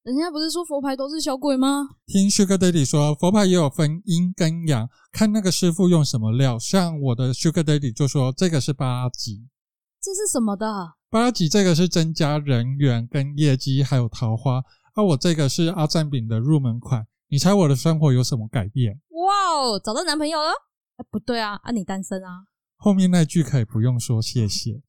[0.02, 1.90] 人家不是说佛牌都是小鬼吗？
[2.06, 6.58] 听 Sugar Daddy 说，佛牌也有分阴跟阳，看那个师傅用什么料。
[6.58, 9.46] 像我的 Sugar Daddy 就说这个是八级。
[10.02, 10.94] 这是什么的？
[11.08, 14.64] 八级这个是增加人缘跟业绩，还有桃花。
[14.94, 17.06] 而、啊、我这个是阿赞饼的入门款。
[17.28, 19.00] 你猜我的生活有什么改变？
[19.10, 20.50] 哇哦，找到男朋友了？
[20.96, 22.46] 哎，不对啊，啊，你单身啊？
[22.76, 24.82] 后面那句可以不用说谢谢。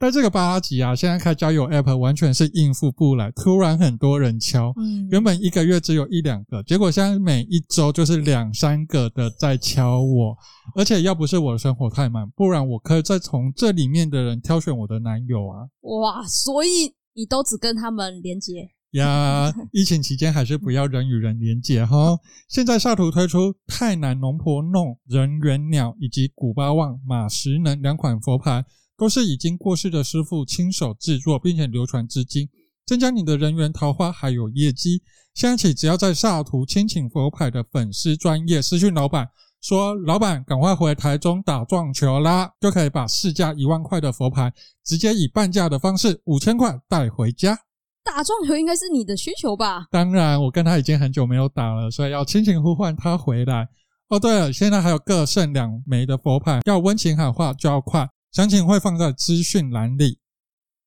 [0.00, 10.34] 但这个八吉啊，现在开交友 App 完全是应付不来，突然很多人敲，嗯，原本一个月只有一两个，结果现在每一周就是两三个的在敲我，
[10.74, 15.68] 而且要不是我的生活太满，不然我可以再从这里面的人挑选我的男友啊。
[15.82, 18.70] 哇，所以你都只跟他们连接？
[18.92, 22.18] 呀，疫情期间还是不要人与人连接哈。
[22.48, 28.64] 现在下图推出泰南龙婆弄人猿鸟以及古巴旺马石能两款佛牌，
[29.00, 32.46] 都是已经过世的师傅亲手制作，并且流传至今，
[32.84, 35.00] 增加你的人缘桃花还有业绩。
[35.32, 39.26] 现在起，只要在萨图亲请佛牌的粉丝专业私讯老板
[39.62, 44.52] 说：“老板，赶快回台中打撞球啦！”就可以把市价一万块的佛牌，
[44.84, 47.58] 直接以半价的方式五千块带回家。
[48.04, 49.86] 打撞球应该是你的需求吧？
[49.90, 53.66] 当然，我跟他已经很久没有打了，所以要亲情呼唤他回来。
[54.08, 60.20] 哦，对了，现在还有各剩两枚的佛牌，要温情喊话就要快，详情会放在资讯栏里。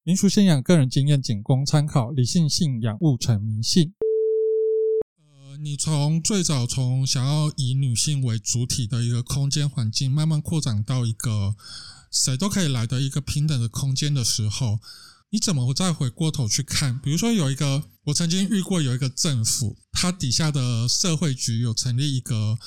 [0.03, 3.93] 民俗信仰个人经验仅供参考，理性信仰勿成迷信。
[5.17, 11.57] 呃，你从最早从想要以女性为主体的一个空间环境，慢慢扩展到一个
[12.09, 14.79] 谁都可以来的一个平等的空间的时候。
[15.29, 16.97] 你怎么再回过头去看？
[16.99, 22.57] 比如说，有一个我曾经遇过，有一个政府，它底下的社会局有成立一个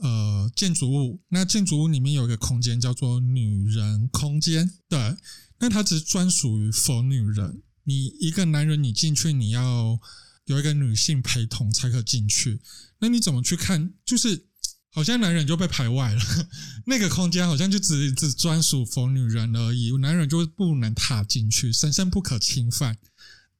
[0.00, 5.16] 呃建筑物，那建筑物里面有一个空间叫做女人空间，对，
[5.58, 7.62] 那它只专属于 for 女人。
[7.84, 9.98] 你一个男人，你进去你要
[10.46, 12.60] 有一个女性陪同才可进去。
[12.98, 13.92] 那你怎么去看？
[14.04, 14.46] 就是。
[14.96, 16.22] 好像男人就被排外了，
[16.86, 22.96] 那个空间好像就只只专属 for 女人而已，男人就不能踏进去，神圣不可侵犯。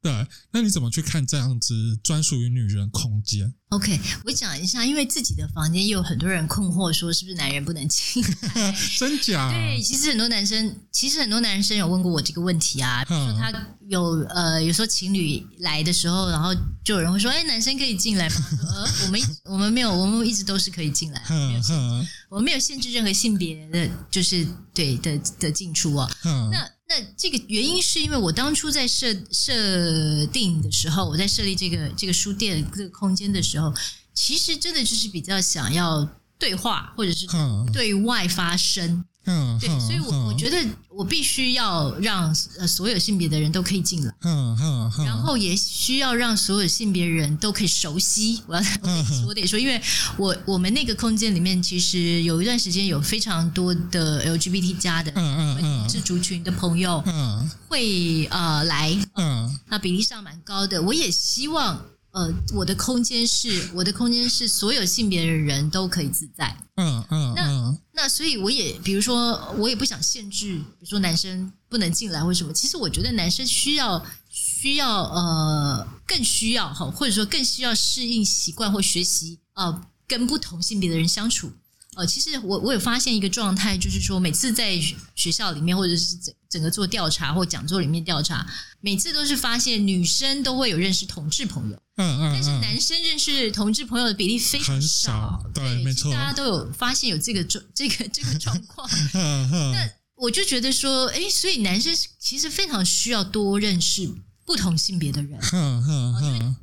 [0.00, 8.74] 对，那你怎么去看这样子专属于女人空间？OK，我讲一下，因为自己的房间也有很多人困惑，说是不是男人不能进来？
[8.98, 9.50] 真假？
[9.50, 13.04] 对，其实很多男生，其实很多男生有问过我这个问题啊。
[13.04, 13.52] 比如说他
[13.88, 18.36] 有呃，有时候情侣来的时候，然后就有人会说：“哎，男生可以进来吗？”
[18.74, 26.08] 呃，我们我们没有，我们一直都是可以进来，没有限制，我们没有限制任何性别的，就是对的的进出啊。
[26.50, 33.63] 那那这个原因是因为我当初在设设定的时候，我在设立这个这个书店这个空间的时候。
[34.12, 37.26] 其实真的就是比较想要对话，或者是
[37.72, 48.42] 对外发声嗯，对，所以我我觉得我必须要让呃所有性别的人都可以进来，嗯嗯嗯，然后也需要让所有性别人都可以熟悉。
[48.46, 49.80] 我要我得说，我得说，因为
[50.18, 60.82] 我我们那个空间里面其实有一段时间有非常多的 LGBT 加的嗯嗯嗯是族群的朋友嗯会呃来嗯，那比例上蛮高的。
[60.82, 61.82] 我也希望。
[62.14, 66.56] 呃，我的空间是我的空间是所有性别的人都可以自在。
[66.76, 72.52] 嗯嗯，那那所以我也比如说，我也不想限制，比如说男生不能进来或什么。
[72.52, 81.50] 其实我觉得男生需要需要呃更需要哈，或者说更需要适应习惯或学习呃跟不同性别的人相处。
[81.96, 84.80] 呃，其实我我有发现一个状态，就是说每次在
[85.14, 88.46] 学校里面或者是整整个做调查或讲座里面调查，
[88.80, 91.76] 每次都是发现女生都会有认识同志朋友。
[91.96, 98.88] 嗯嗯，但是男生认识同志朋友的比例非常少，对，对没错，大家都有发现有这个状这个这个 状况。
[99.12, 104.10] 那我就觉得说，哎，所以男生其实非常需要多认识
[104.44, 105.38] 不同性别的人。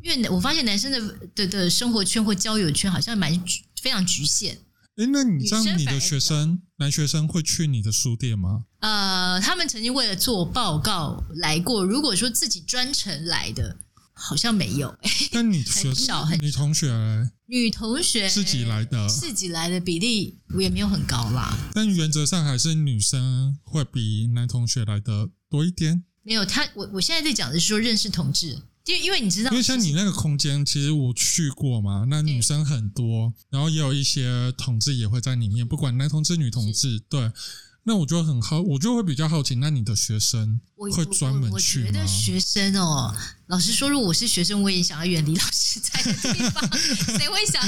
[0.03, 0.99] 因为我发现男生的
[1.35, 3.31] 的的生活圈或交友圈好像蛮
[3.81, 4.57] 非常局限。
[5.03, 8.65] 哎，那你这样，你的学生男学生会去你的书店吗？
[8.81, 11.83] 呃，他们曾经为了做报告来过。
[11.83, 13.77] 如果说自己专程来的。
[14.13, 14.95] 好像没有，
[15.33, 16.87] 但你很少很女同学，
[17.47, 21.57] 女同学自己来的，自己来的比例也没有很高啦。
[21.73, 26.03] 但原则上还是女生会比男同学来的多一点。
[26.21, 37.31] 没有他，我我现在在讲的是说认识同志，因为因为你知道，因为像你那个空间，其实我去过嘛，那女生很多，然后也有一些同志也会在里面，不管男同志、女同志，对。
[37.83, 41.45] 那我就很好，我就会比较好奇，那你的学生会专门去吗？
[41.47, 43.11] 我，我，我觉得学生哦，
[43.47, 46.77] 老实说，如果我是学生，我也想要远离老师在的地方。
[47.17, 47.59] 谁会想？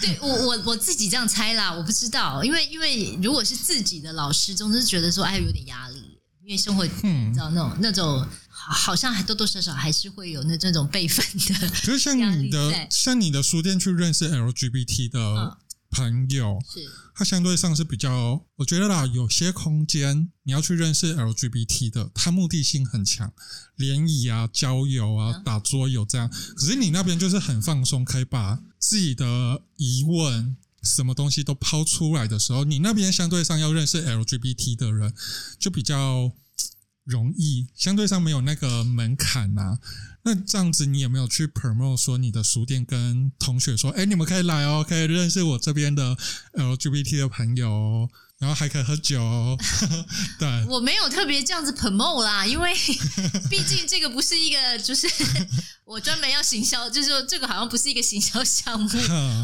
[0.00, 8.26] 对我，我我自己这样猜啦，我不知道，因为因为如果是自己的老师，总是觉得说，哎，有点压力，因为生活，嗯，你知道那种那种，
[8.70, 11.68] 好像还多多少少还是会有那这种辈分的。
[11.82, 15.18] 就是像你的，像你的书店去认识 LGBT 的。
[15.20, 15.56] 嗯
[15.94, 23.30] 朋友是，他相对上是比较，我觉得啦，有些空间你要去认识 LGBT 的，他目的性很强，
[23.76, 26.30] 联谊啊、交友啊、打桌游这样。
[26.56, 35.12] 可是你那边就是很放松，可以把自己的疑问、什么东西都抛出来的时候，你那边相对上要认识 LGBT 的人，
[35.58, 36.32] 就比较
[37.04, 39.78] 容易，相对上没有那个门槛啊。
[40.22, 46.16] 那这样子，你有没有去 promote 说你的书店跟同学说，哎，你们可以来哦，可以认识我这边的
[46.54, 48.08] LGBT 的朋友。
[48.42, 49.56] 然后还可以喝酒，
[50.36, 52.74] 对，我没有特别这样子 promote 啦，因为
[53.48, 55.08] 毕竟这个不是一个，就是
[55.86, 58.88] 我专门要行销，就是说这个好像不是一个行销项目，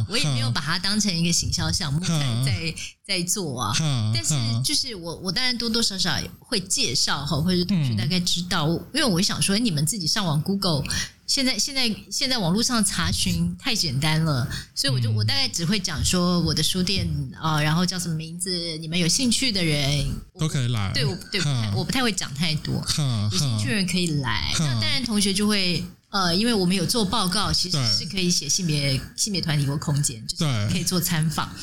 [0.08, 2.74] 我也没有把它当成一个行销项目在在
[3.06, 3.72] 在做啊。
[4.12, 4.34] 但是
[4.64, 10.82] 就是我我当然多多少少会介绍哈，或者是同学大概知道，因为我想说你们自己上网 Google。
[11.28, 17.06] 现在现在现在网络上查询太简单了，所以我就我大概只会讲说我的书店
[17.38, 20.06] 啊、呃，然后叫什么名字，你们有兴趣的人
[20.40, 20.90] 都可以来。
[20.94, 21.40] 对，我对，
[21.76, 22.74] 我不太会讲太多，
[23.30, 24.50] 有兴趣的人可以来。
[24.58, 31.54] 那当然，同学就会呃，因为我们有做报告，其实是可以写性别性别团体或空间，就是可以做参访。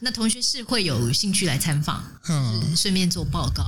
[0.00, 3.64] 那同学是会有兴趣来参访，就是顺便做报告。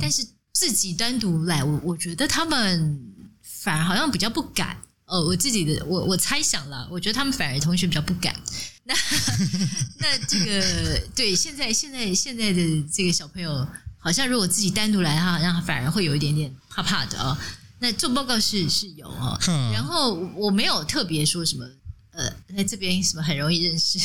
[0.00, 2.98] 但是自己单独来，我我觉得他们
[3.42, 4.74] 反而好像比较不敢。
[5.06, 8.34] 哦，我自己的我我猜想了，我觉得他们反而同学比较不敢。
[8.84, 8.94] 那
[9.98, 13.66] 那这个对现在现在现在的这个小朋友，
[13.98, 17.36] 好像如果自己单独来，他好像反而会有一点点怕怕的哦。
[17.78, 19.38] 那做报告是是有哦，
[19.72, 21.64] 然后我没有特别说什么
[22.12, 23.98] 呃，在这边什么很容易认识，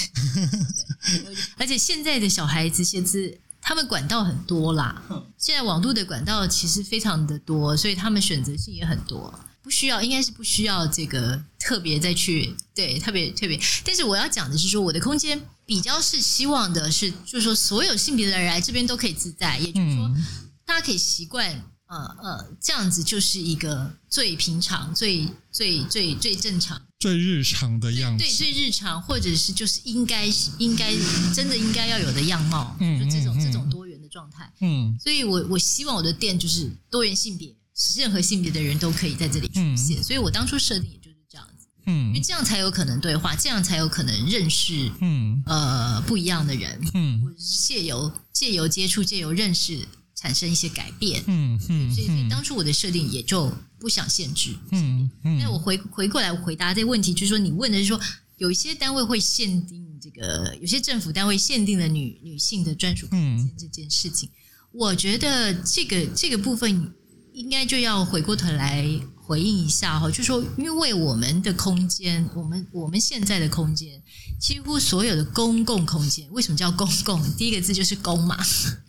[1.57, 5.01] 而且现在的小孩子写字，他们管道很多啦，
[5.37, 9.33] 现在网络的管道其实非常的多，所以他们选择性也很多。
[9.63, 13.59] 不需要，应该是不需要这个特别再去对特别特别。
[13.85, 20.25] 但是我要讲的是说，我的空间比较是希望的是，就是说所有性别的人来这边都可以自在，也就是说，嗯、
[20.65, 21.47] 大家可以习惯，
[21.87, 30.25] 呃呃，这样子就是一个最平常、最最最最正常、最日常的样子，对，最日常，或者是就是应该
[30.57, 30.91] 应该
[31.35, 37.55] 真的应该要有的样貌，嗯，就这种、嗯、这种多元的状态，嗯，所以我我希望我的店就是多元性别。
[37.97, 57.99] 任何性别的人都可以在这里出现，嗯、所以我当初设定也就是这样子，嗯，因为这样才有可能对话，这样才有可能认识，嗯，呃，不一样的人，嗯，或者是借由借由接触，借由认识，产生一些改变，嗯嗯，所以所以当初我的设定也就不想限制，嗯嗯，那我回回过来回答这个问题，就是说你问的是说
[58.37, 64.33] 有一些单位会限定这个有些政府单位限定了女女性的专属空间这件事情，嗯、
[64.73, 66.93] 我觉得这个这个部分
[67.33, 74.01] 应该就要回过头来回应一下哈，就是说，因为我们的空间，我们我们现在的空间，
[74.39, 77.21] 几乎所有的公共空间，为什么叫公共？
[77.35, 78.37] 第一个字就是公嘛，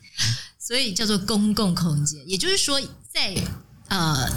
[0.59, 2.22] 所以叫做公共空间。
[2.28, 2.80] 也就是说，
[3.12, 3.34] 在
[3.88, 4.30] 呃。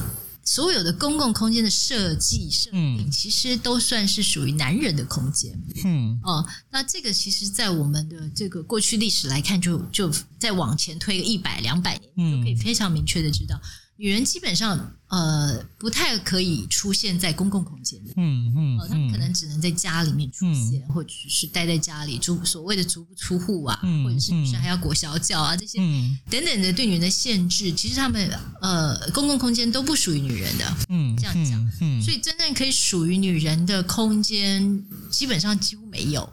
[0.47, 5.59] 所有的公共空间的设计设定，其实都算是属于男人的空间。
[5.83, 13.59] 嗯，哦，那这个其实，在我们的这个过去历史来看，就就再往前推个一百两百年，就可以非常明确的知道。
[13.97, 28.29] 女人基本上呃不太可以出现在公共空间的，嗯嗯，她们可能只能在家里面出现，嗯、或者是待在家里，足所谓的足不出户啊，嗯、或者是女生还要裹小脚啊，这些、嗯、等等的对女人的限制，其实她们
[28.61, 36.29] 呃公共空间都不属于女人的，嗯，这样讲，嗯嗯、所以真正可以属于女人的空间，基本上几乎没有，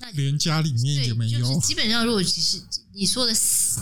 [0.00, 2.60] 那连家里面也没有，就是基本上如果其实
[2.92, 3.32] 你说的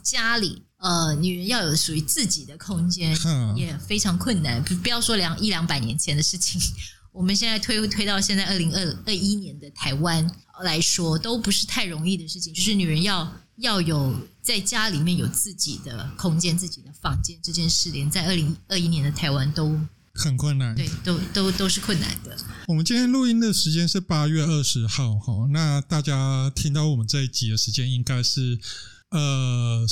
[0.03, 0.63] 家里。
[0.85, 3.17] 呃，女人要有属于自己的空间
[3.57, 4.63] 也非常困难。
[4.63, 6.61] 不不要说两一两百年前的事情，
[7.11, 10.31] 我们现在推推到现在二零二二一年的台湾
[10.63, 12.53] 来说，都不是太容易的事情。
[12.53, 19.81] 就是女人要要有在家里面有自己的空间、自己的房间这件事，连在二零二一年的台湾都
[20.13, 20.75] 很困难。
[20.75, 22.37] 对，都都都是困难的。
[22.69, 28.61] 我们今天录音的时间是八月二十号，哈，那大家听到我们这一集的时间应该是。
[29.15, 29.87] 呃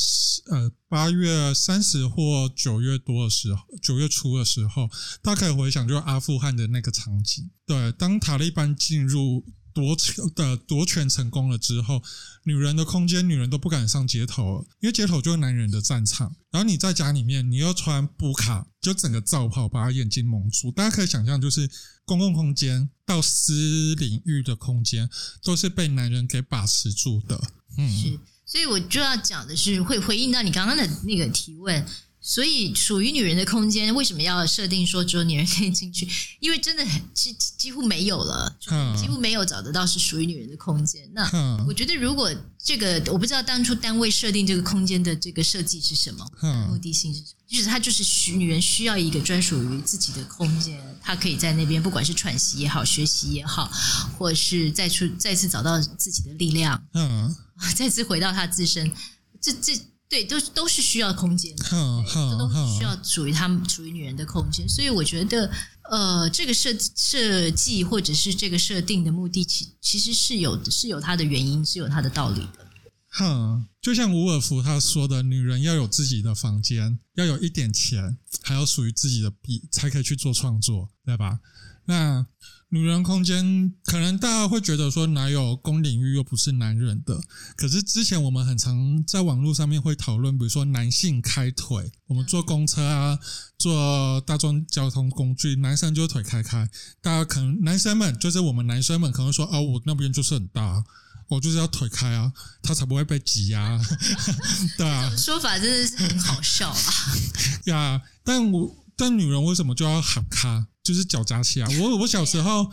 [0.51, 4.91] 呃，八月三十或九月多的时候，九月初的时候，
[5.23, 7.49] 大家可以回想，就是阿富汗的那个场景。
[7.65, 9.97] 对，当塔利班进入夺
[10.35, 12.03] 的夺权成功了之后，
[12.43, 16.35] 女人的空间，女人都不敢上街头了，因为街头就是男人的战场。
[16.51, 20.73] 然后你在家里面，你要穿布卡，就整个罩袍把眼睛蒙住。
[20.73, 21.71] 大家可以想象，就是
[22.05, 25.09] 公共空间到私领域的空间，
[25.45, 27.41] 都是被男人给把持住的。
[27.79, 28.19] 嗯。
[28.53, 31.87] 所以我就要讲的是，会回应到你刚刚的那个提问。
[32.25, 36.09] 所以，属于女人的空间为什么要设定说只有女人可以进去？
[36.39, 38.57] 因为真的几几乎没有了，
[38.97, 41.03] 几乎没有找得到是属于女人的空间。
[41.13, 41.29] 那
[41.67, 46.25] 我觉得，如果这个我不知道当初单位设定这个空间的这个设计是什么，
[46.69, 47.43] 目的性是什么？
[47.49, 53.69] 就是它就是需女人需要一个专属于自己的空间，她可以在那边，不管是喘息也好，学习也好，
[54.17, 57.35] 或是再出再次找到自己的力量，嗯，
[57.75, 58.93] 再次回到她自身，
[59.41, 59.77] 这这。
[60.13, 64.69] 对，都都是需要空间的，这都是需要属于他们、属于女人的空间。
[64.69, 65.51] 所以我觉得，
[65.91, 72.67] 呃，这个设设计或者是这个设定的目的，其其实是有是有它的原因，是有它的道理的。
[73.09, 81.41] 哼，就像伍尔夫他说的，女人要有自己的房间，要有一点钱，还要属于自己的笔，才可以去做创作，对吧？
[81.87, 82.27] 那。
[82.75, 87.21] 女人空间，可能大家会觉得说，哪有公领域又不是男人的？
[87.55, 93.19] 可是之前我们很常在网络上面会讨论，比如说男性开腿，我们坐公车啊，
[93.59, 96.67] 坐大众交通工具，男生就腿开开。
[97.03, 100.83] 大家可能男生们就是我们男生们可能说，哦，我那边就是很大，
[101.29, 103.79] 我就是要腿开啊，他才不会被挤压。
[104.79, 106.93] 对啊，说法真的是很好笑啊。
[107.69, 110.69] 呀，但我但女人为什么就要喊卡？
[110.83, 111.67] 就是脚夹起来。
[111.79, 112.71] 我我小时候，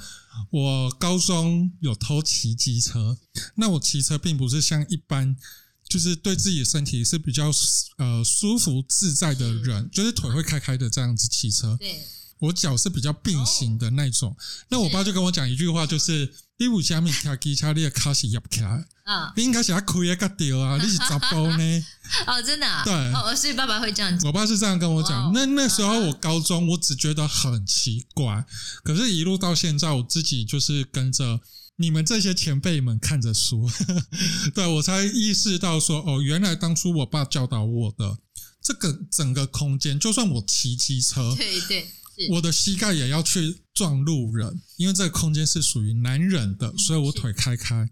[0.49, 3.17] 我高中有偷骑机车。
[3.55, 5.35] 那我骑车并不是像一般，
[5.87, 7.51] 就是对自己的身体是比较
[7.97, 11.77] 呃舒服自在的人，就是腿会开开的这样子骑车。
[11.79, 12.03] 对，
[12.39, 14.35] 我脚是比较并行的那种。
[14.69, 16.33] 那我爸就跟我讲一句话，就是。
[16.59, 18.85] 你为什么骑机车，你的卡是压不起来？
[19.05, 20.77] 啊，你应该是要开一个掉啊！
[20.83, 21.85] 你是杂包呢？
[22.27, 22.67] 哦，真的？
[22.67, 22.83] 啊？
[22.83, 24.27] 对，哦，所以爸爸会这样讲。
[24.27, 25.31] 我爸是这样跟我讲。
[25.33, 28.45] 那那时候我高中，我只觉得很奇怪。
[28.83, 31.39] 可是，一路到现在，我自己就是跟着
[31.77, 33.67] 你们这些前辈们看着书，
[34.53, 38.17] 对，我才意识到说，哦，原来当初我爸教导我的
[38.61, 41.87] 这个整个空间，就算我骑机车，对对。
[42.27, 47.89] 我的膝盖也要去撞路人，因为这个空间是属于男人的，所以我腿开开，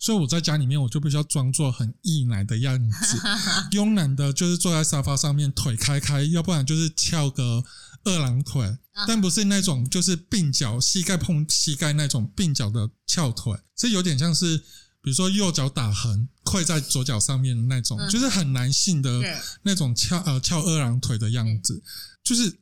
[0.00, 3.18] 所以我在家里面我就必须要装作很异男的样子，
[3.70, 7.62] 慵懒的，就是坐在沙发上面腿开开，要不然就是翘个
[8.04, 14.56] 二郎腿，但不是那种就是并脚膝盖碰膝盖那种并脚的翘腿，这有点像是
[15.02, 19.20] 比如说右脚打横跪在左脚上面的那种，就是很男性的
[19.62, 21.82] 那种翘呃翘二郎腿的样子，
[22.24, 22.60] 就是。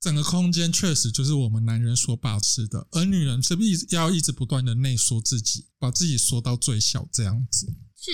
[0.00, 7.66] 整个空间确实就是我们男人所把持的，而女人是不是一直要一直不断的内缩自己，把自己缩到最小这样子？
[8.00, 8.12] 是，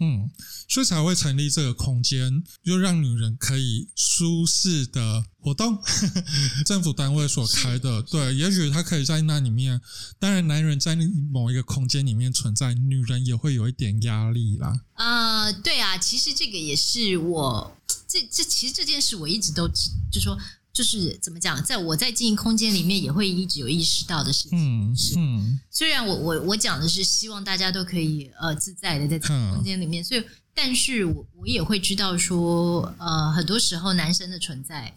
[0.00, 0.30] 嗯，
[0.68, 5.82] 所以才会成立这个空间，就让女人可以舒适的活动。
[6.66, 9.80] 政府单位所开的，对，也许他可以在那里面。
[10.18, 10.94] 当然，男人在
[11.30, 14.84] 某一个空间里面存在，女人也会有一点压力啦。
[14.92, 17.74] 啊、呃，对啊，其实这个也是我
[18.06, 19.66] 这这其实这件事我一直都
[20.12, 20.38] 就说。
[20.74, 24.58] 就是怎么讲，在我在经营空间里面，也会一直有意识到的事情。
[24.58, 25.14] 嗯，是。
[25.16, 34.92] 嗯，虽然我我我讲的是希望大家都可以呃自在的在这个空间里面，嗯、所以，但是我我也会知道说，呃，很多时候男生的存在。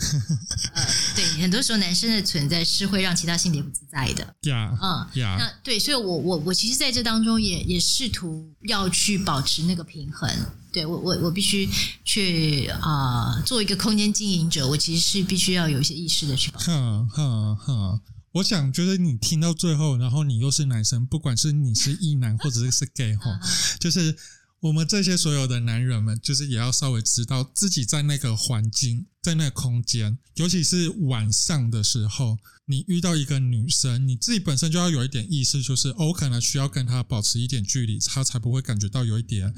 [0.74, 0.82] 呃，
[1.14, 4.34] 对，很多时候男生的存在是会让其他性别不自在的。
[4.50, 10.28] 呀，嗯，呀，那对，所以我我我其实在这当中也也试图要去保持那个平衡。
[10.72, 11.68] 对我我我必须
[12.04, 16.70] 去啊、呃，做一个空间经营者，我其实是必须要有一些意识的去保持。
[16.70, 18.00] 哼哼哼，
[18.32, 23.38] 我想觉得你听到最后，然后你又是男生，不管是你是异男或者是 gay 哈，
[23.78, 24.16] 就是。
[24.62, 39.50] 我们这些所有的男人们，就是也要稍微知道自己在那个环境，在那个空间，尤其是晚上的时候，你遇到一个女生，你自己本身就要有一点意识，就是哦，我可能需要跟她保持一点距离，她才不会感觉到有一点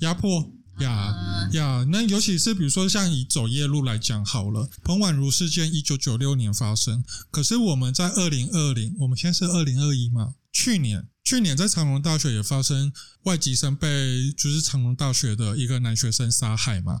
[0.00, 1.14] 压迫呀
[1.52, 1.86] 呀。
[1.90, 11.06] 那尤其是比如说像以走夜路来讲好了，彭婉如事件一九九六年发生，可是我们在二零二零，我们现在是二零二一嘛，去年。
[11.22, 16.98] 去年在长隆大学也发生外籍生被就是长隆大学的一个男学生杀害嘛？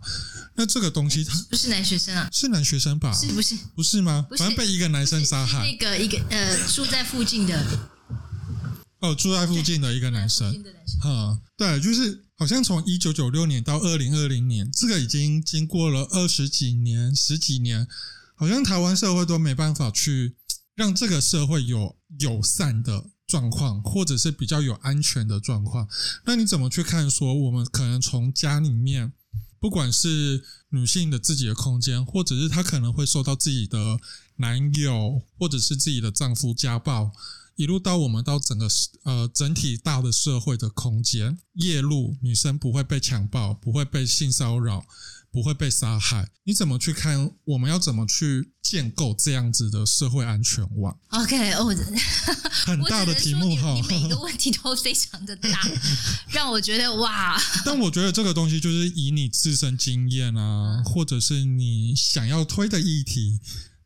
[0.54, 3.12] 那这个东西他不是男学生啊，是男学生吧？
[3.12, 3.56] 是不是？
[3.74, 4.24] 不是吗？
[4.38, 5.62] 反正被一个男生杀害。
[5.64, 7.66] 那个一个呃住在附近的
[9.00, 10.62] 哦，住在附近的一个男生。
[11.04, 17.86] 嗯，对，就是好像从一九九六年到二零二零年，这个已经经过了二十几年、十几年，
[18.34, 20.36] 好像台湾社会都没办法去
[20.74, 23.10] 让这个社会有友善的。
[23.30, 25.88] 状况，或者是比较有安全的状况，
[26.24, 27.08] 那你怎么去看？
[27.08, 29.12] 说我们可能从家里面，
[29.60, 34.00] 不管是女性的自己的空间，或者是她可能会受到自己的
[34.38, 37.12] 男友或者是自己的丈夫家暴，
[37.56, 38.68] 一路到我们到整个
[39.04, 44.84] 呃整体大的社会的空间，夜路女生不会被强暴，不会被性骚扰。
[45.32, 47.30] 不会被杀害，你怎么去看？
[47.44, 51.66] 我们要怎么去建构这样子的社会安全网？OK，哦，
[52.66, 55.48] 很大的题目哈，你每个 问题都非常的大，
[56.30, 57.40] 让我觉得哇！
[57.64, 63.38] 但我觉得这个东西就是以你自身经验啊，或者是你想要推的议题，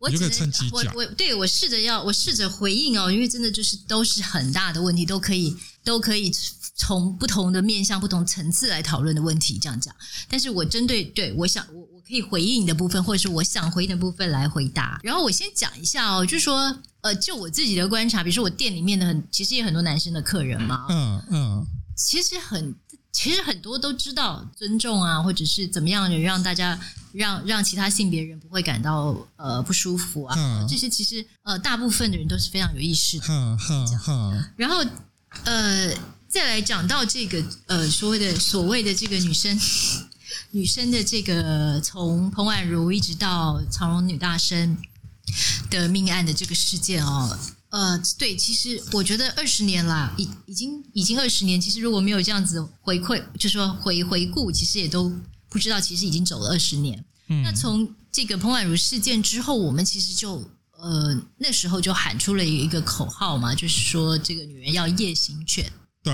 [0.05, 0.95] 我就可以趁机讲。
[0.95, 6.33] 我我对我试着要我试着回应哦，因为真的就是都是很大的问题，都可以都可以。
[6.77, 9.95] 从不同的面向、不同层次来讨论的问题，这样讲。
[10.29, 14.99] 但是我针对对我想我我可以回应你的部分，或者是我想回应的部分来回答。
[15.05, 20.87] 然后我先讲一下哦，就是说，呃，就我自己的观察，比如说我店里面的很，其实也很多男生的客人嘛。
[20.91, 21.67] 嗯嗯。
[21.97, 22.75] 其实很，
[23.15, 26.79] 其实很多都知道尊重啊，或者是怎么样的，让大家
[27.13, 30.35] 让让其他性别人不会感到呃不舒服啊。
[30.37, 30.67] 嗯。
[30.69, 33.25] 这些其实呃，大部分的人都是非常有意识的。
[33.29, 34.45] 嗯嗯嗯。
[34.57, 34.85] 然后
[35.45, 35.95] 呃。
[36.27, 39.57] 再来讲到这个呃所谓的所谓的这个女生
[40.51, 44.77] 女生的这个从彭婉如一直到长荣女大生
[45.71, 47.39] 的命案的这个事件哦，
[47.75, 55.13] 呃，对，其实我觉得二十年啦，已已经已经二十年，其实如果没有这样子回馈，就说回回顾，其实也都
[55.49, 57.05] 不知道，其实已经走了二十年。
[57.27, 60.49] 嗯，那从这个彭婉如事件之后，我们其实就
[60.79, 65.69] 呃那时候就喊出了一个口号嘛，就是说这个女人要夜行权。
[66.05, 66.13] 对，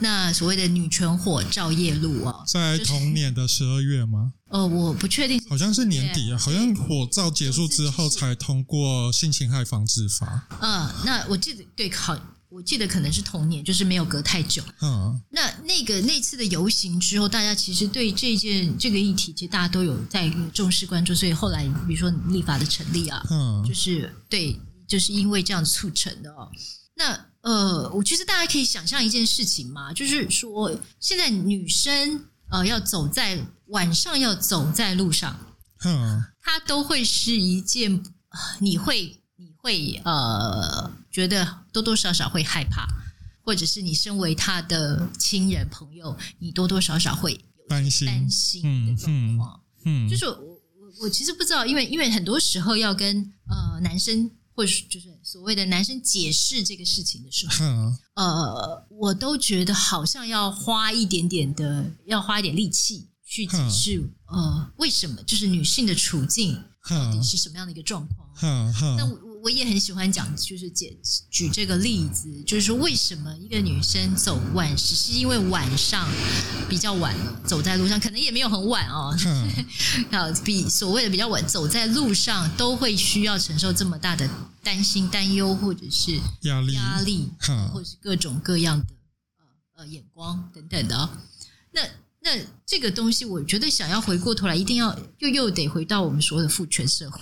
[0.00, 4.32] 那所谓的女权火照夜路啊，在同年的十二月吗？
[4.48, 10.48] 呃，我不确定，好像是年底啊，好像火照结束之后才通过性侵害防治法。
[10.62, 12.18] 嗯，那我记得对，好，
[12.48, 14.62] 我记得可能是同年，就是没有隔太久。
[14.80, 24.58] 嗯，那那个那次的游行之后，大家其实对这件这个议题，其实大家都有在重视关注，所以后来比如说立法的成立啊，嗯，就是对，
[24.88, 26.48] 就是因为这样促成的哦。
[26.98, 35.38] 那呃，我觉得大家可以想象一件事情嘛，就是说，现在女生呃要走在晚上要走在路上，
[35.84, 38.02] 嗯，她都会是一件
[38.60, 42.88] 你会你会呃觉得多多少少会害怕，
[43.42, 47.38] 或者是你身为她的亲人朋友，你多多少少会
[47.68, 54.30] 担心担心的状况，嗯，就是我我我其实不知道，因为因为很多时候要跟呃男生。
[54.56, 63.98] 或者就是所谓的男生解释这个事情的时候，嗯、呃，我都觉得好像要花一点点的，要花一点力气去解释，
[64.32, 65.22] 嗯、呃，为什么？
[65.24, 68.74] 就是女性的处境到底是什么样的一个状况？
[68.96, 69.04] 那
[69.36, 70.96] 我我也很喜欢讲，就是解
[71.30, 76.08] 举这个例子，就是说为什么一个女生走晚是是因为晚上
[76.68, 79.16] 比较晚了走在路上，可能也没有很晚哦，
[80.10, 84.28] 啊，比所谓的比较晚走在路上都会需要承受这么大的
[84.62, 87.30] 担心、担忧或者是压力、压力，
[87.72, 88.86] 或者是各种各样的
[89.38, 89.44] 呃
[89.82, 91.08] 呃眼光等等的。
[91.72, 91.82] 那
[92.20, 97.20] 那这个东西，我觉得想要回过头来，一定要又又得回到我们所谓的父权社会。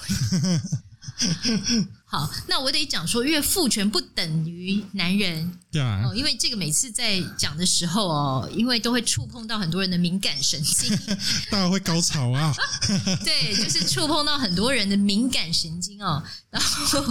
[2.14, 10.96] 好，那我得讲说，因为父权不等于男人，对啊，因为这个每次在讲的时候哦，因为都会触碰到很多人的敏感神经，
[11.50, 12.54] 当然会高潮啊，
[13.24, 17.04] 对，就是触碰到很多人的敏感神经哦，然后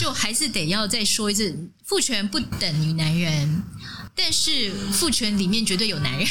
[0.00, 3.62] 就还是得要再说一次，父权不等于男人。
[4.16, 6.28] 但是父权里面绝对有男人，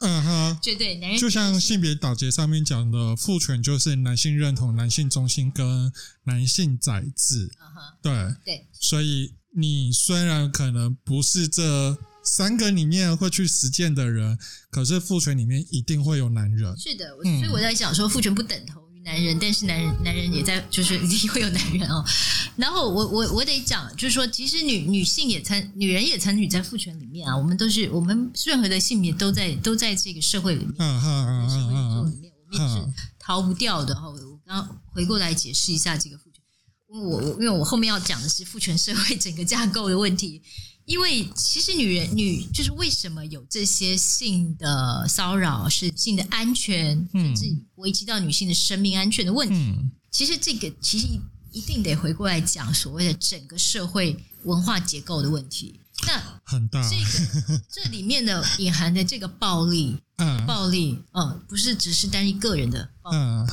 [0.00, 5.90] 嗯哼，绝对男人就像性别导节上面讲的，父权就是男性认同、男性中心跟
[6.24, 8.12] 男性宰制，嗯哼，对。
[8.44, 14.38] 对，所以你虽然可能不是这三个里面会去实践的人，
[14.70, 18.81] 可是父权里面一定会有男人，是的，所以我在想说父权不等同。
[19.04, 22.04] 男人，但是男人，男人也在，就是一定会有男人哦。
[22.56, 27.36] 然后我我我得讲，就是说，其实女女性也参，女人也参与在父权里面啊。
[27.36, 32.86] 我们都是，我们任何的性别都在都在这个社会里面，嗯嗯嗯社会里面，我们也是
[33.18, 34.08] 逃不掉的哈。
[34.08, 36.40] 我刚刚回过来解释一下这个父权，
[36.88, 40.42] 因为我我因为我后面要讲的是父权社会整个架构的问题。
[40.84, 49.54] 因为其实女人女就是为什么有这些性的骚扰，是性的安全，甚至危及到女性的生命安全的问题。
[49.54, 51.06] 嗯、其实这个其实
[51.52, 55.78] 一定得回过来讲所谓的整个社会文化结构的问题。
[56.04, 63.46] 那很大，这个 这里面的隐含的这个暴力，嗯，暴力，嗯，不是只是单一个人的暴力，嗯，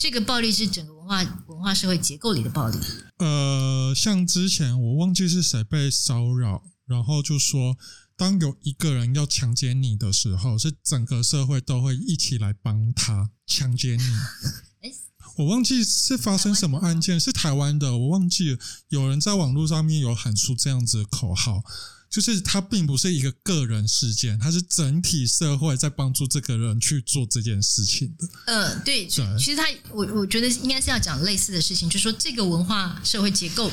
[0.00, 2.78] 这个暴力是整个文化文化社会结构里的暴力。
[3.18, 7.76] 呃，像之前我忘记是谁被骚扰，然后就说，
[8.16, 14.02] 当有一个人要强奸你的时候，是整个社会都会一起来帮他强奸你。
[15.36, 18.56] 我忘记是发生什么案件，是台湾的，我忘记。
[18.88, 21.62] 有人在网络上面有喊出这样子的口号，
[22.10, 28.28] 就是它并不是一个个人事件，它是整体社会在帮助这个人去做这件事情的。
[28.46, 33.70] 嗯，对，对，其实他，我我觉得应该是要讲类似的事情，就是说这个文化社会结构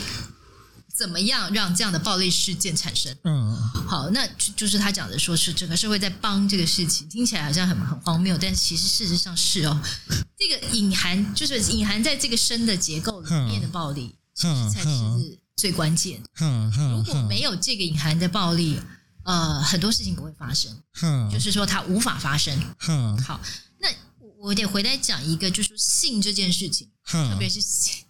[0.96, 3.12] 怎么样让这样的暴力事件产生。
[3.24, 3.58] 嗯，
[3.88, 9.82] 好，那就是他讲的，说是整个社会在帮这个事情，听起来好像很很荒谬，但其实事实上是哦，
[10.38, 15.40] 这个隐含就是隐含在这个深的结构里面的暴力，其实才是。
[15.58, 16.22] 最关键，
[16.92, 18.80] 如果没有这个隐含的暴力，
[19.24, 20.72] 呃，很多事情不会发生。
[21.32, 22.56] 就是说，它无法发生。
[23.26, 23.42] 好，
[23.80, 23.90] 那
[24.40, 27.60] 我得回来讲一个，就是性这件事情，特别是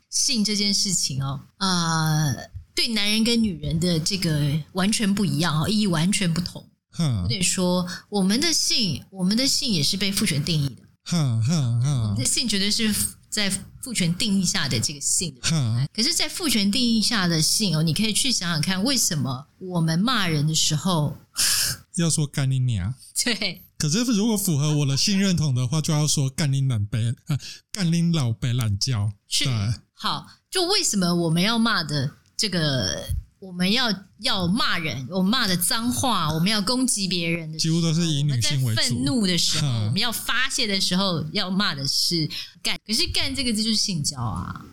[0.10, 2.36] 性这件事情哦，呃，
[2.76, 6.70] 对男人跟女人的这个完全不一样哦，意义完全不同。
[7.24, 10.84] 我得说，我们的性，我们的性也是被父权定义的。
[11.14, 12.94] 我们的性绝对是。
[13.38, 13.52] 在
[13.84, 15.42] 父权定义下的这个性的，
[15.94, 21.16] 可是，在父权定义下的性哦，你可以去想想看，为什么我们骂人的时候
[21.98, 22.96] 要说干你娘？
[23.24, 23.62] 对。
[23.78, 27.38] 可是，如果符合我的性认同的话，就要说干你懒白啊，
[27.72, 29.12] 干你老白懒叫。
[29.28, 29.46] 是。
[29.94, 33.08] 好，就为什么我们要骂的这个？
[33.40, 38.82] 我们要要骂人，我们骂的脏话，我们要攻击别人的时候，几乎都是以女性为主。
[38.82, 42.28] 愤怒的时候，我们要发泄的时候，要骂的是
[42.64, 42.78] 干。
[42.86, 44.66] 可是“干”这个字就是性交啊。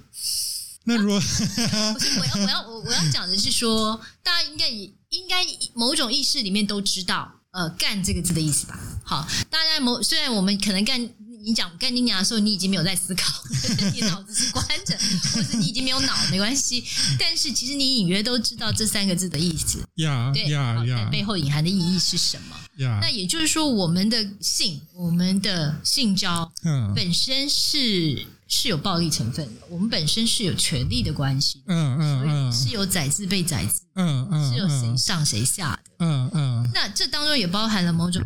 [0.85, 5.45] 那如果不是我要我要我我要讲的是说，大家应该也应该
[5.75, 8.79] 某种意识里面都知道，呃，“干”这个字的意思吧？
[9.05, 11.11] 好，大家某虽然我们可能干。
[11.45, 13.43] 你讲干净娘的时候，你已经没有在思考，
[13.93, 14.97] 你脑子是关着，
[15.35, 16.83] 或者你已经没有脑，没关系。
[17.19, 22.57] 但是其实你隐约都知道这三个字的意思，呀对呀呀，背后隐含的意义是什么？
[22.79, 36.71] 呀，那也就是说，我们的性，我们的性交，嗯，本身是是有暴力成分的，我们本身是有权力的关系，嗯嗯嗯，是有宰制被宰制，嗯嗯，是有谁上谁下的，嗯嗯。
[36.75, 38.23] 那这当中也包含了某种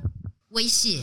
[0.51, 1.03] 威胁、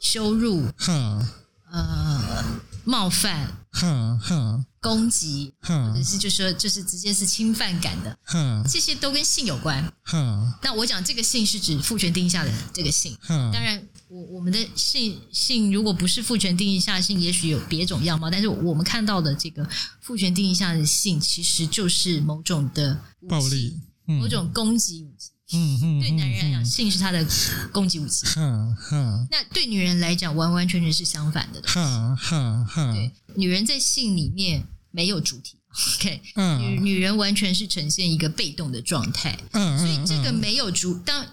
[0.00, 1.28] 羞辱，嗯。
[1.70, 2.44] 呃，
[2.84, 10.52] 冒犯，哼哼，攻击，或者是就说就是直接是侵犯感的，哼，这些都跟性有关，哼。
[10.62, 13.50] 那我讲这个性是指父权定义下的这个性，哼。
[13.52, 18.30] 当然，我我们的性性如果不是父权定义下的性，也许有别种样貌。
[18.30, 19.68] 但是我们看到的这个
[20.00, 22.98] 父权定义下的性，其实就是某种的
[23.28, 25.32] 暴力，某种攻击武器。
[25.52, 27.26] 嗯嗯，对男人来讲，性是他的
[27.72, 28.26] 攻击武器。
[28.36, 31.62] 嗯嗯，那对女人来讲，完完全全是相反的。
[31.76, 35.56] 嗯嗯嗯，对，女人在性里面没有主体，，
[35.96, 40.94] OK，嗯，女女人完全是呈现一个被动的状态，嗯，所以这个没有主。
[41.00, 41.26] 当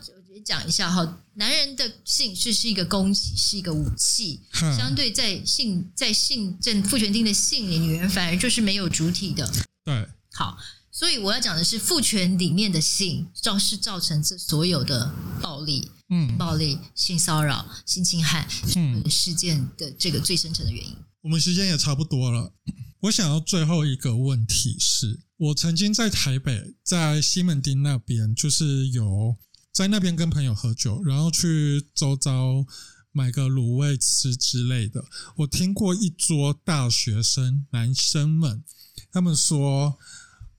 [0.44, 9.52] 讲一下哈，男人的性是是一个攻击，是一个武器，嗯、相对在性在性正父权定的性里，女人反而就是没有主体的。
[9.84, 10.56] 对，好，
[10.96, 15.92] 所以我要讲的是父权里面的性，造是造成这所有的暴力。
[16.10, 20.94] 嗯，暴力、性骚扰、性侵害，嗯，事件的这个最深层的原因。
[20.94, 22.54] 嗯、我们时间也差不多了，
[23.02, 29.36] 我想要最后一个问题是，我曾经在台北，在西门町那边，就是有
[29.74, 32.66] 在那边跟朋友喝酒，然后去周遭
[33.12, 35.04] 买个卤味吃之类的。
[35.36, 38.64] 我听过一桌大学生男生们，
[39.12, 39.98] 他们说。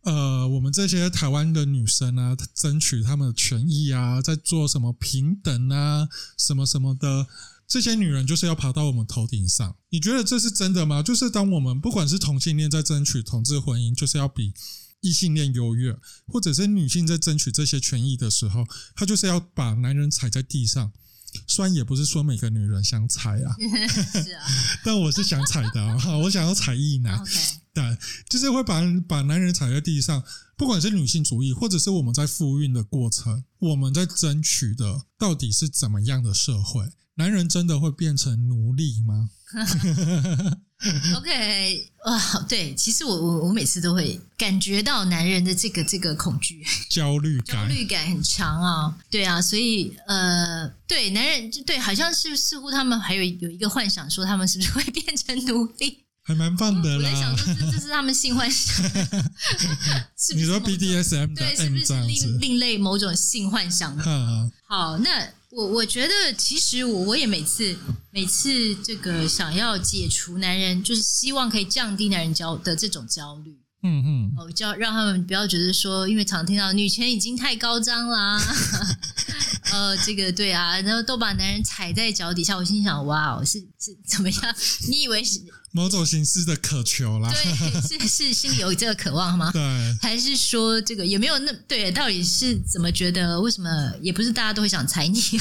[0.06, 7.26] 呃，我们这些台湾的女生啊，争取她们的权益啊，在做什么平等啊，什么什么的，
[7.66, 9.74] 这些女人就是要爬到我们头顶上。
[9.90, 11.02] 你觉得这是真的吗？
[11.02, 14.54] 就是当我们不管是同性恋在争取同志婚姻，就是要比
[15.00, 15.98] 异性恋优越，
[16.28, 20.92] 或者是女性在争取这些权益的时候，她就是要把男人踩在地上。
[21.48, 23.56] 虽然也不是说每个女人想踩啊，
[24.22, 24.46] 是啊，
[24.84, 27.18] 但我是想踩的啊，我想要踩异男。
[27.18, 27.55] Okay.
[27.76, 27.98] 对，
[28.30, 30.24] 就是会把把男人踩在地上，
[30.56, 36.88] 不管是女性主义，或者是我们在复孕的过程，我们在争取的到底是怎么样的社会？
[37.16, 39.28] 男人真的会变成奴隶吗？
[41.16, 48.98] OK，哇，对，其实我我我每次都会感觉到男人的这个这个恐惧、焦虑 感、焦虑感很强啊。
[49.10, 56.05] 对啊，所以呃，对，男人就对，好像是似乎他们还有有一个幻想，说他们是不是会变成奴隶？
[56.26, 56.98] 还蛮棒的啦！
[56.98, 58.82] 我在想，这是这是他们性幻想，
[60.18, 60.34] 是不是？
[60.34, 63.96] 你说 BDSM 的对，是不是另另类某种性幻想？
[64.66, 67.76] 好，那我我觉得，其实我我也每次
[68.10, 73.56] 每次这个想要解除男人，就是希望可以降低男人焦的这种焦虑。
[73.84, 78.36] 嗯嗯，哦，叫让他们不要觉得说，因为常听到女权已经太高涨啦。
[79.70, 84.56] 呃，这个对啊，然后都把男人踩在脚底下，我心想，哇哦，是是怎么样？
[84.88, 85.40] 你以为是
[85.76, 87.30] 某种形式的渴求啦？
[87.30, 87.44] 对，
[87.86, 89.50] 是是心里有这个渴望吗？
[89.52, 89.60] 对，
[90.00, 91.92] 还是说这个也没有那对？
[91.92, 93.38] 到底是怎么觉得？
[93.38, 95.20] 为什么也不是大家都会想踩你？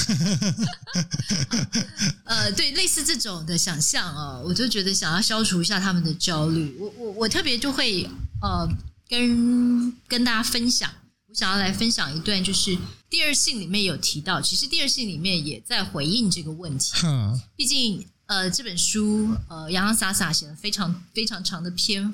[2.25, 6.75] 呃，对，类似这种的想象哦，我就觉得想要消除一下他们的焦虑。
[6.77, 8.03] 我我我特别就会
[8.41, 8.67] 呃
[9.07, 10.91] 跟跟大家分享。
[11.29, 12.77] 我想要来分享一段，就是
[13.09, 16.91] 第二性里面有提到，其实第二性里面也在回应这个问题。
[17.03, 22.11] 嗯，毕竟呃这本书呃洋洋洒洒写了非常非常长的篇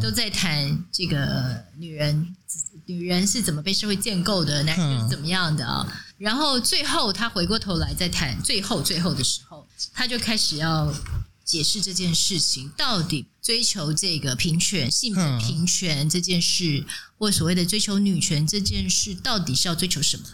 [0.00, 2.34] 都在谈这个女人
[2.86, 5.86] 女人是怎么被社会建构的，男人是怎么样的啊。
[6.18, 10.92] 然后最后他回过头来再谈最后最后的时候，他就开始要
[11.52, 16.86] 解释这件事情到底追求这个平权、性别平权这件事。
[17.18, 20.24] 或所谓的追求女权这件事，到底是要追求什么？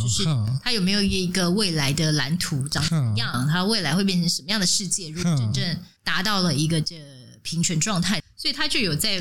[0.00, 0.24] 就是
[0.62, 3.48] 他有没有一个未来的蓝图，长什么样？
[3.48, 5.08] 他未来会变成什么样的世界？
[5.08, 6.96] 如果真正达到了一个这
[7.42, 9.20] 平权状态，所以他就有在。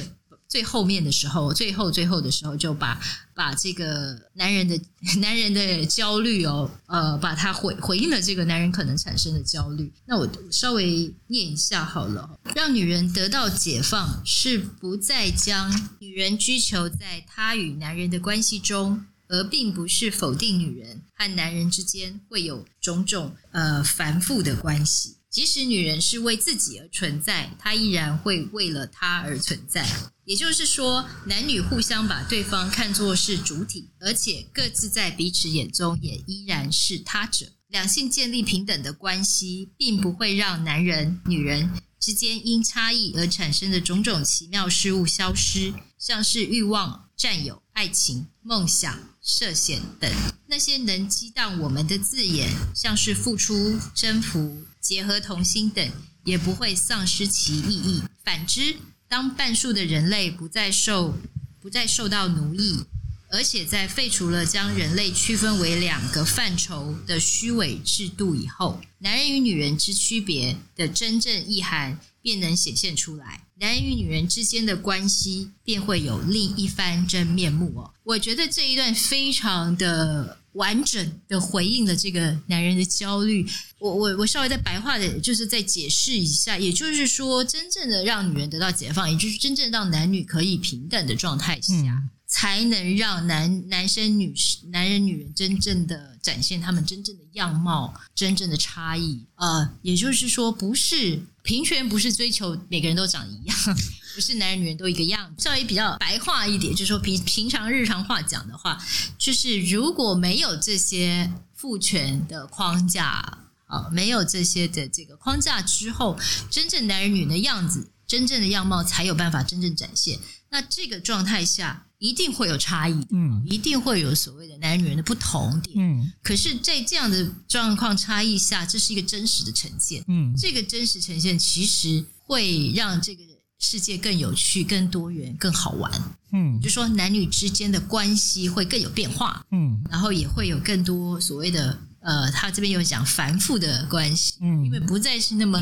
[0.49, 2.99] 最后面的时候，最后最后的时候，就把
[3.35, 4.77] 把这个男人的
[5.21, 9.93] 男人的焦虑哦，呃，把它回回应了这个男人可能产生的焦虑。
[10.07, 25.17] 那我稍微念一下好了，让女人得到解放，是不再将女人拘囚在她与男人的关系中，而并不是否定女人和男人之间会有种种呃繁复的关系。
[25.29, 29.87] 即使女人是为自己而存在，她依然会为了他而存在。
[30.25, 37.47] 也就是说，男女互相把对方看作是主体，而且各自在彼此眼中也依然是他者。
[37.67, 50.11] 两性建立平等的关系，并不会让男人、女人之间因差异而产生的种种奇妙事物消失，像是欲望、占有、爱情、梦想、涉险等
[50.47, 54.63] 那些能激荡我们的字眼，像是付出、征服。
[54.79, 55.91] 结合同心等
[56.23, 58.01] 也不会丧失其意义。
[58.23, 58.77] 反之，
[59.07, 61.17] 当半数的人类不再受
[61.59, 62.85] 不再受到奴役，
[63.29, 73.45] 而且在废除了将人类区分为两个范畴的虚伪制度以后，男人与女人之区别的真正意涵便能显现出来。
[73.59, 77.91] 男人与女人之间的关系便会有另一番真面目哦。
[78.03, 80.37] 我觉得这一段非常的。
[80.53, 83.47] 完整的回应了这个男人的焦虑。
[83.77, 92.01] 我我我稍微再白话的，就是再解释一下，也就是说，真正的让女人得到解放，也就是真正让男女可以平等的状态下，
[92.31, 94.31] 才能让男男生、女
[94.71, 99.25] 男人、女人真正的展现他们真正的样貌、真正的差异。
[99.33, 103.57] 呃，也就是说，不是平权，不是追求每个人都长一样，
[104.13, 105.33] 不是男人女人都一个样。
[105.39, 108.79] 稍微比较白话一点，就是说平平常日常话讲的话，
[109.17, 116.15] 就是如果没有这些父权的框架、呃，没有这些的这个框架之后，
[116.51, 117.89] 真正男人女人的样子。
[118.09, 120.17] 真正的样貌才有办法真正展现。
[120.49, 126.11] 那这个状态下一定会有差异，嗯，一定会有所谓的男人女人的不同点，嗯。
[126.23, 130.33] 可是，在这样的状况差异下，这是一个真实的呈现，嗯。
[130.37, 133.23] 这个真实呈现其实会让这个
[133.59, 135.91] 世界更有趣、更多元、更好玩，
[136.31, 136.59] 嗯。
[136.61, 139.81] 就说男女之间的关系会更有变化，嗯。
[139.89, 145.61] 然后也会有更多所谓的呃，他这边有讲繁复的关系，嗯，因为不再是那么。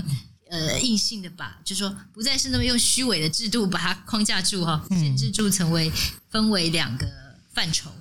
[0.49, 5.91] 呃，硬性的把，就是说不再是那么用虚伪的制度把它框架住哈，限制住，成为
[6.29, 7.07] 分为两个
[7.53, 7.91] 范畴，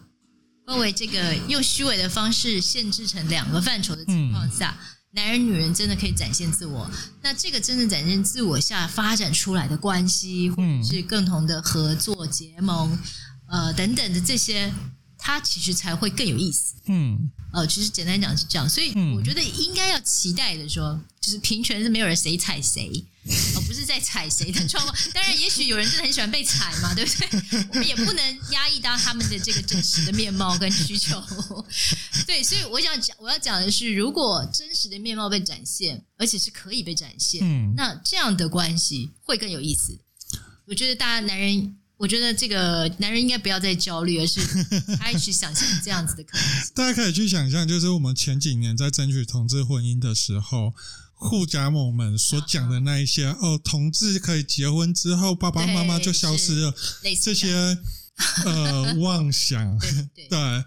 [0.66, 4.78] 分为这个用虚伪的方式限制成两个范畴的情况下，
[5.12, 6.90] 男人女人真的可以展现自我。
[7.22, 12.98] 那这个真正展现自我下发展出来的关系，或者是共同的合作结盟，
[13.48, 14.72] 呃等等的这些。
[15.18, 16.74] 它其实才会更有意思。
[16.86, 23.04] 嗯，呃，其实简单讲是这样，所以我觉得应该要期待的说，就是平权是没有人谁踩谁，
[23.56, 24.96] 而不是在踩谁的状况。
[25.12, 27.66] 当然，也许有人真的很喜欢被踩嘛，对不对？
[27.70, 31.20] 我们也不能压抑到他们的这个真实的面貌跟需求。
[32.24, 39.98] 对，所以我想讲，我要讲的是，如果真实的面貌被展现，而且是可以被展现，嗯，那这样的关系会更有意思。
[40.66, 41.76] 我觉得大家男人。
[41.98, 44.40] 我觉得这个男人应该不要再焦虑，而是
[45.00, 46.72] 开始想象这样子的可能性。
[46.74, 50.74] 大家可以去想象，就是我们前几年在争取同志婚姻的时候，
[51.14, 56.74] 护家盟们所讲的那一些哦，同志可以结婚之后，爸爸妈妈就消失了，
[57.22, 57.78] 这些
[58.44, 59.78] 呃妄想，
[60.28, 60.64] 对，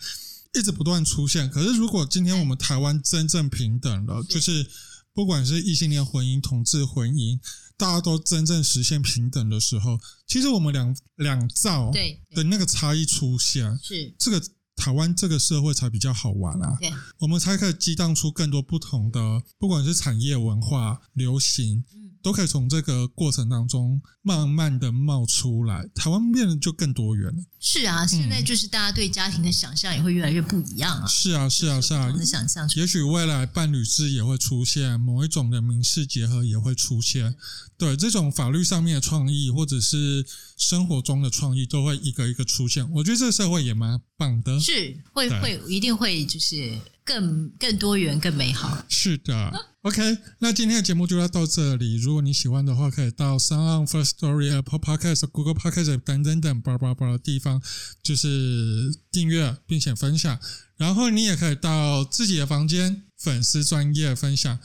[0.56, 1.48] 一直不断出现。
[1.52, 4.66] 可是如果今天我们台湾真正平等了，就是
[5.14, 7.40] 不管是异性恋婚姻、同志婚姻。
[7.80, 11.90] 大家都真正实现平等的时候，其实我们两两造
[12.36, 14.42] 的那个差异出现，是这个
[14.76, 16.76] 台湾这个社会才比较好玩啊。
[16.82, 21.86] 对，我们才可以激荡出更多不同的，不管是产业、文化、流行。
[22.22, 27.44] 都可以从这个过程当中慢慢的冒出来，台湾变得就更多元了。
[27.60, 31.08] 是啊，现在就是大家对家庭的想象也会越来越不一样啊。
[31.08, 32.70] 是啊，是啊，是啊，的想象。
[32.76, 37.36] 也许未来伴侣制也会出现，某一种的民事结合也会出现。
[37.78, 40.26] 对，这种法律上面的创意，或者是
[40.58, 42.90] 生活中的创意，都会一个一个出现。
[42.92, 44.60] 我觉得这个社会也蛮棒的。
[44.60, 46.78] 是，会会一定会就是。
[47.10, 48.86] 更更多元、更美好。
[48.88, 49.52] 是的
[49.82, 50.18] ，OK。
[50.40, 51.98] 那今天的节目就要到这里。
[51.98, 57.62] 如果你喜欢的话，可以到 Sound First Story、Apple Podcast、Google Podcast 等等等叭叭叭的地方，
[58.04, 60.40] 就是订阅并且分享。
[60.78, 64.60] 然后你也可以到自己的房间粉丝专页分享。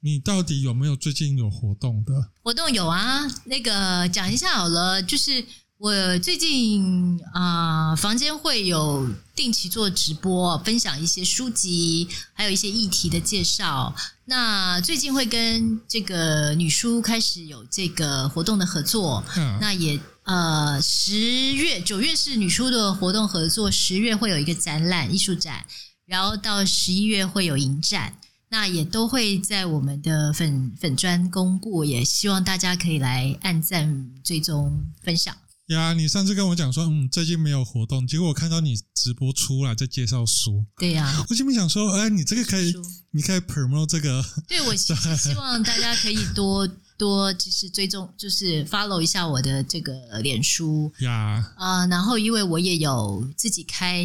[0.00, 2.30] 你到底有没有最近有活动的？
[2.42, 5.44] 活动有啊，那个讲一下好了，就是。
[5.82, 9.04] 我最近啊、呃，房间会有
[9.34, 13.92] 定期做直播，分享一些书籍，还有一些议题的介绍。
[14.26, 19.24] 那最近会跟这个女书开始有这个活动的合作。
[19.36, 25.66] 嗯，那也呃，十月、九月是女书的活动合作，十月会有一个展览艺术展，
[26.06, 28.16] 然后到十一月会有影展。
[28.50, 35.34] 那也都会在我们的粉粉专公布，也希望大家可以来按赞、追踪、分享。
[35.72, 40.64] 呀，你上次跟我讲说，嗯，最近没有活动，结果我看到你直播出来在介绍书。
[40.78, 42.74] 对呀、啊，我心里想说，哎，你这个可以，
[43.10, 44.24] 你可以 promote 这个。
[44.46, 46.66] 对，我希希望大家可以多
[46.96, 51.52] 多就是追踪，就是 follow 一下我的这个脸书呀。
[51.56, 54.04] 啊、呃，然后因为我也有自己开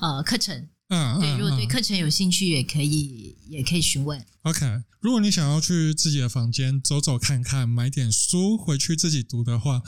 [0.00, 4.24] 呃课程，嗯，对，如果对课程有兴趣，也可以也可以询问。
[4.42, 4.64] OK，
[5.00, 9.82] 如果你想要去自己的房间走走看看，买点书回去自己读的话。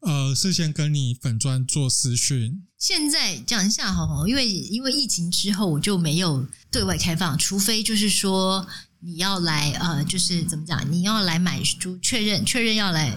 [0.00, 2.62] 呃，事先跟你粉专做私讯。
[2.78, 8.66] 现在讲一下好不好，因为因为疫情之后我就没有对外开放，除非就是说
[9.00, 13.16] 你要来呃，就是怎么讲，你要来买书，确认确认要来。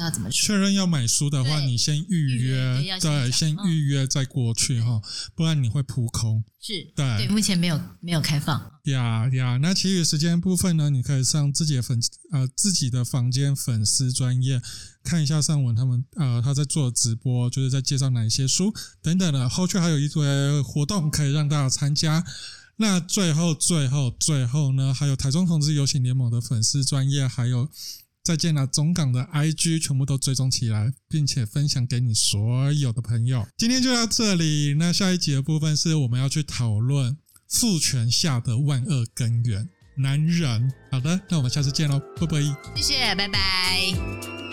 [0.00, 0.46] 要怎么说？
[0.46, 5.00] 确认要买书的话，你先预约，对，先预约再过去哈，
[5.34, 6.44] 不然你会扑空。
[6.60, 8.60] 是，对，对，目前没有没有开放。
[8.84, 10.90] 呀呀，那其余时间部分呢？
[10.90, 11.98] 你可以上自己的粉
[12.32, 14.60] 呃自己的房间粉丝专业
[15.02, 19.48] 看一下尚文他们呃他在做直播，就是在介绍哪一些书等等的。
[19.48, 22.24] 后续还有一堆活动可以让大家参加。
[22.76, 27.70] 那最后最后最后呢，还有台中同志游行联盟的粉丝专业还有。
[28.26, 33.46] 再见了，总港的 IG 全部都追踪起来，并且分享给你所有的朋友。
[33.56, 37.16] 今天就到这里，那下一集的部分是我们要去讨论
[37.48, 39.68] 父权下的万恶根源——
[39.98, 40.72] 男人。
[40.90, 42.40] 好的，那我们下次见喽，拜拜。
[42.74, 44.45] 谢谢，拜拜。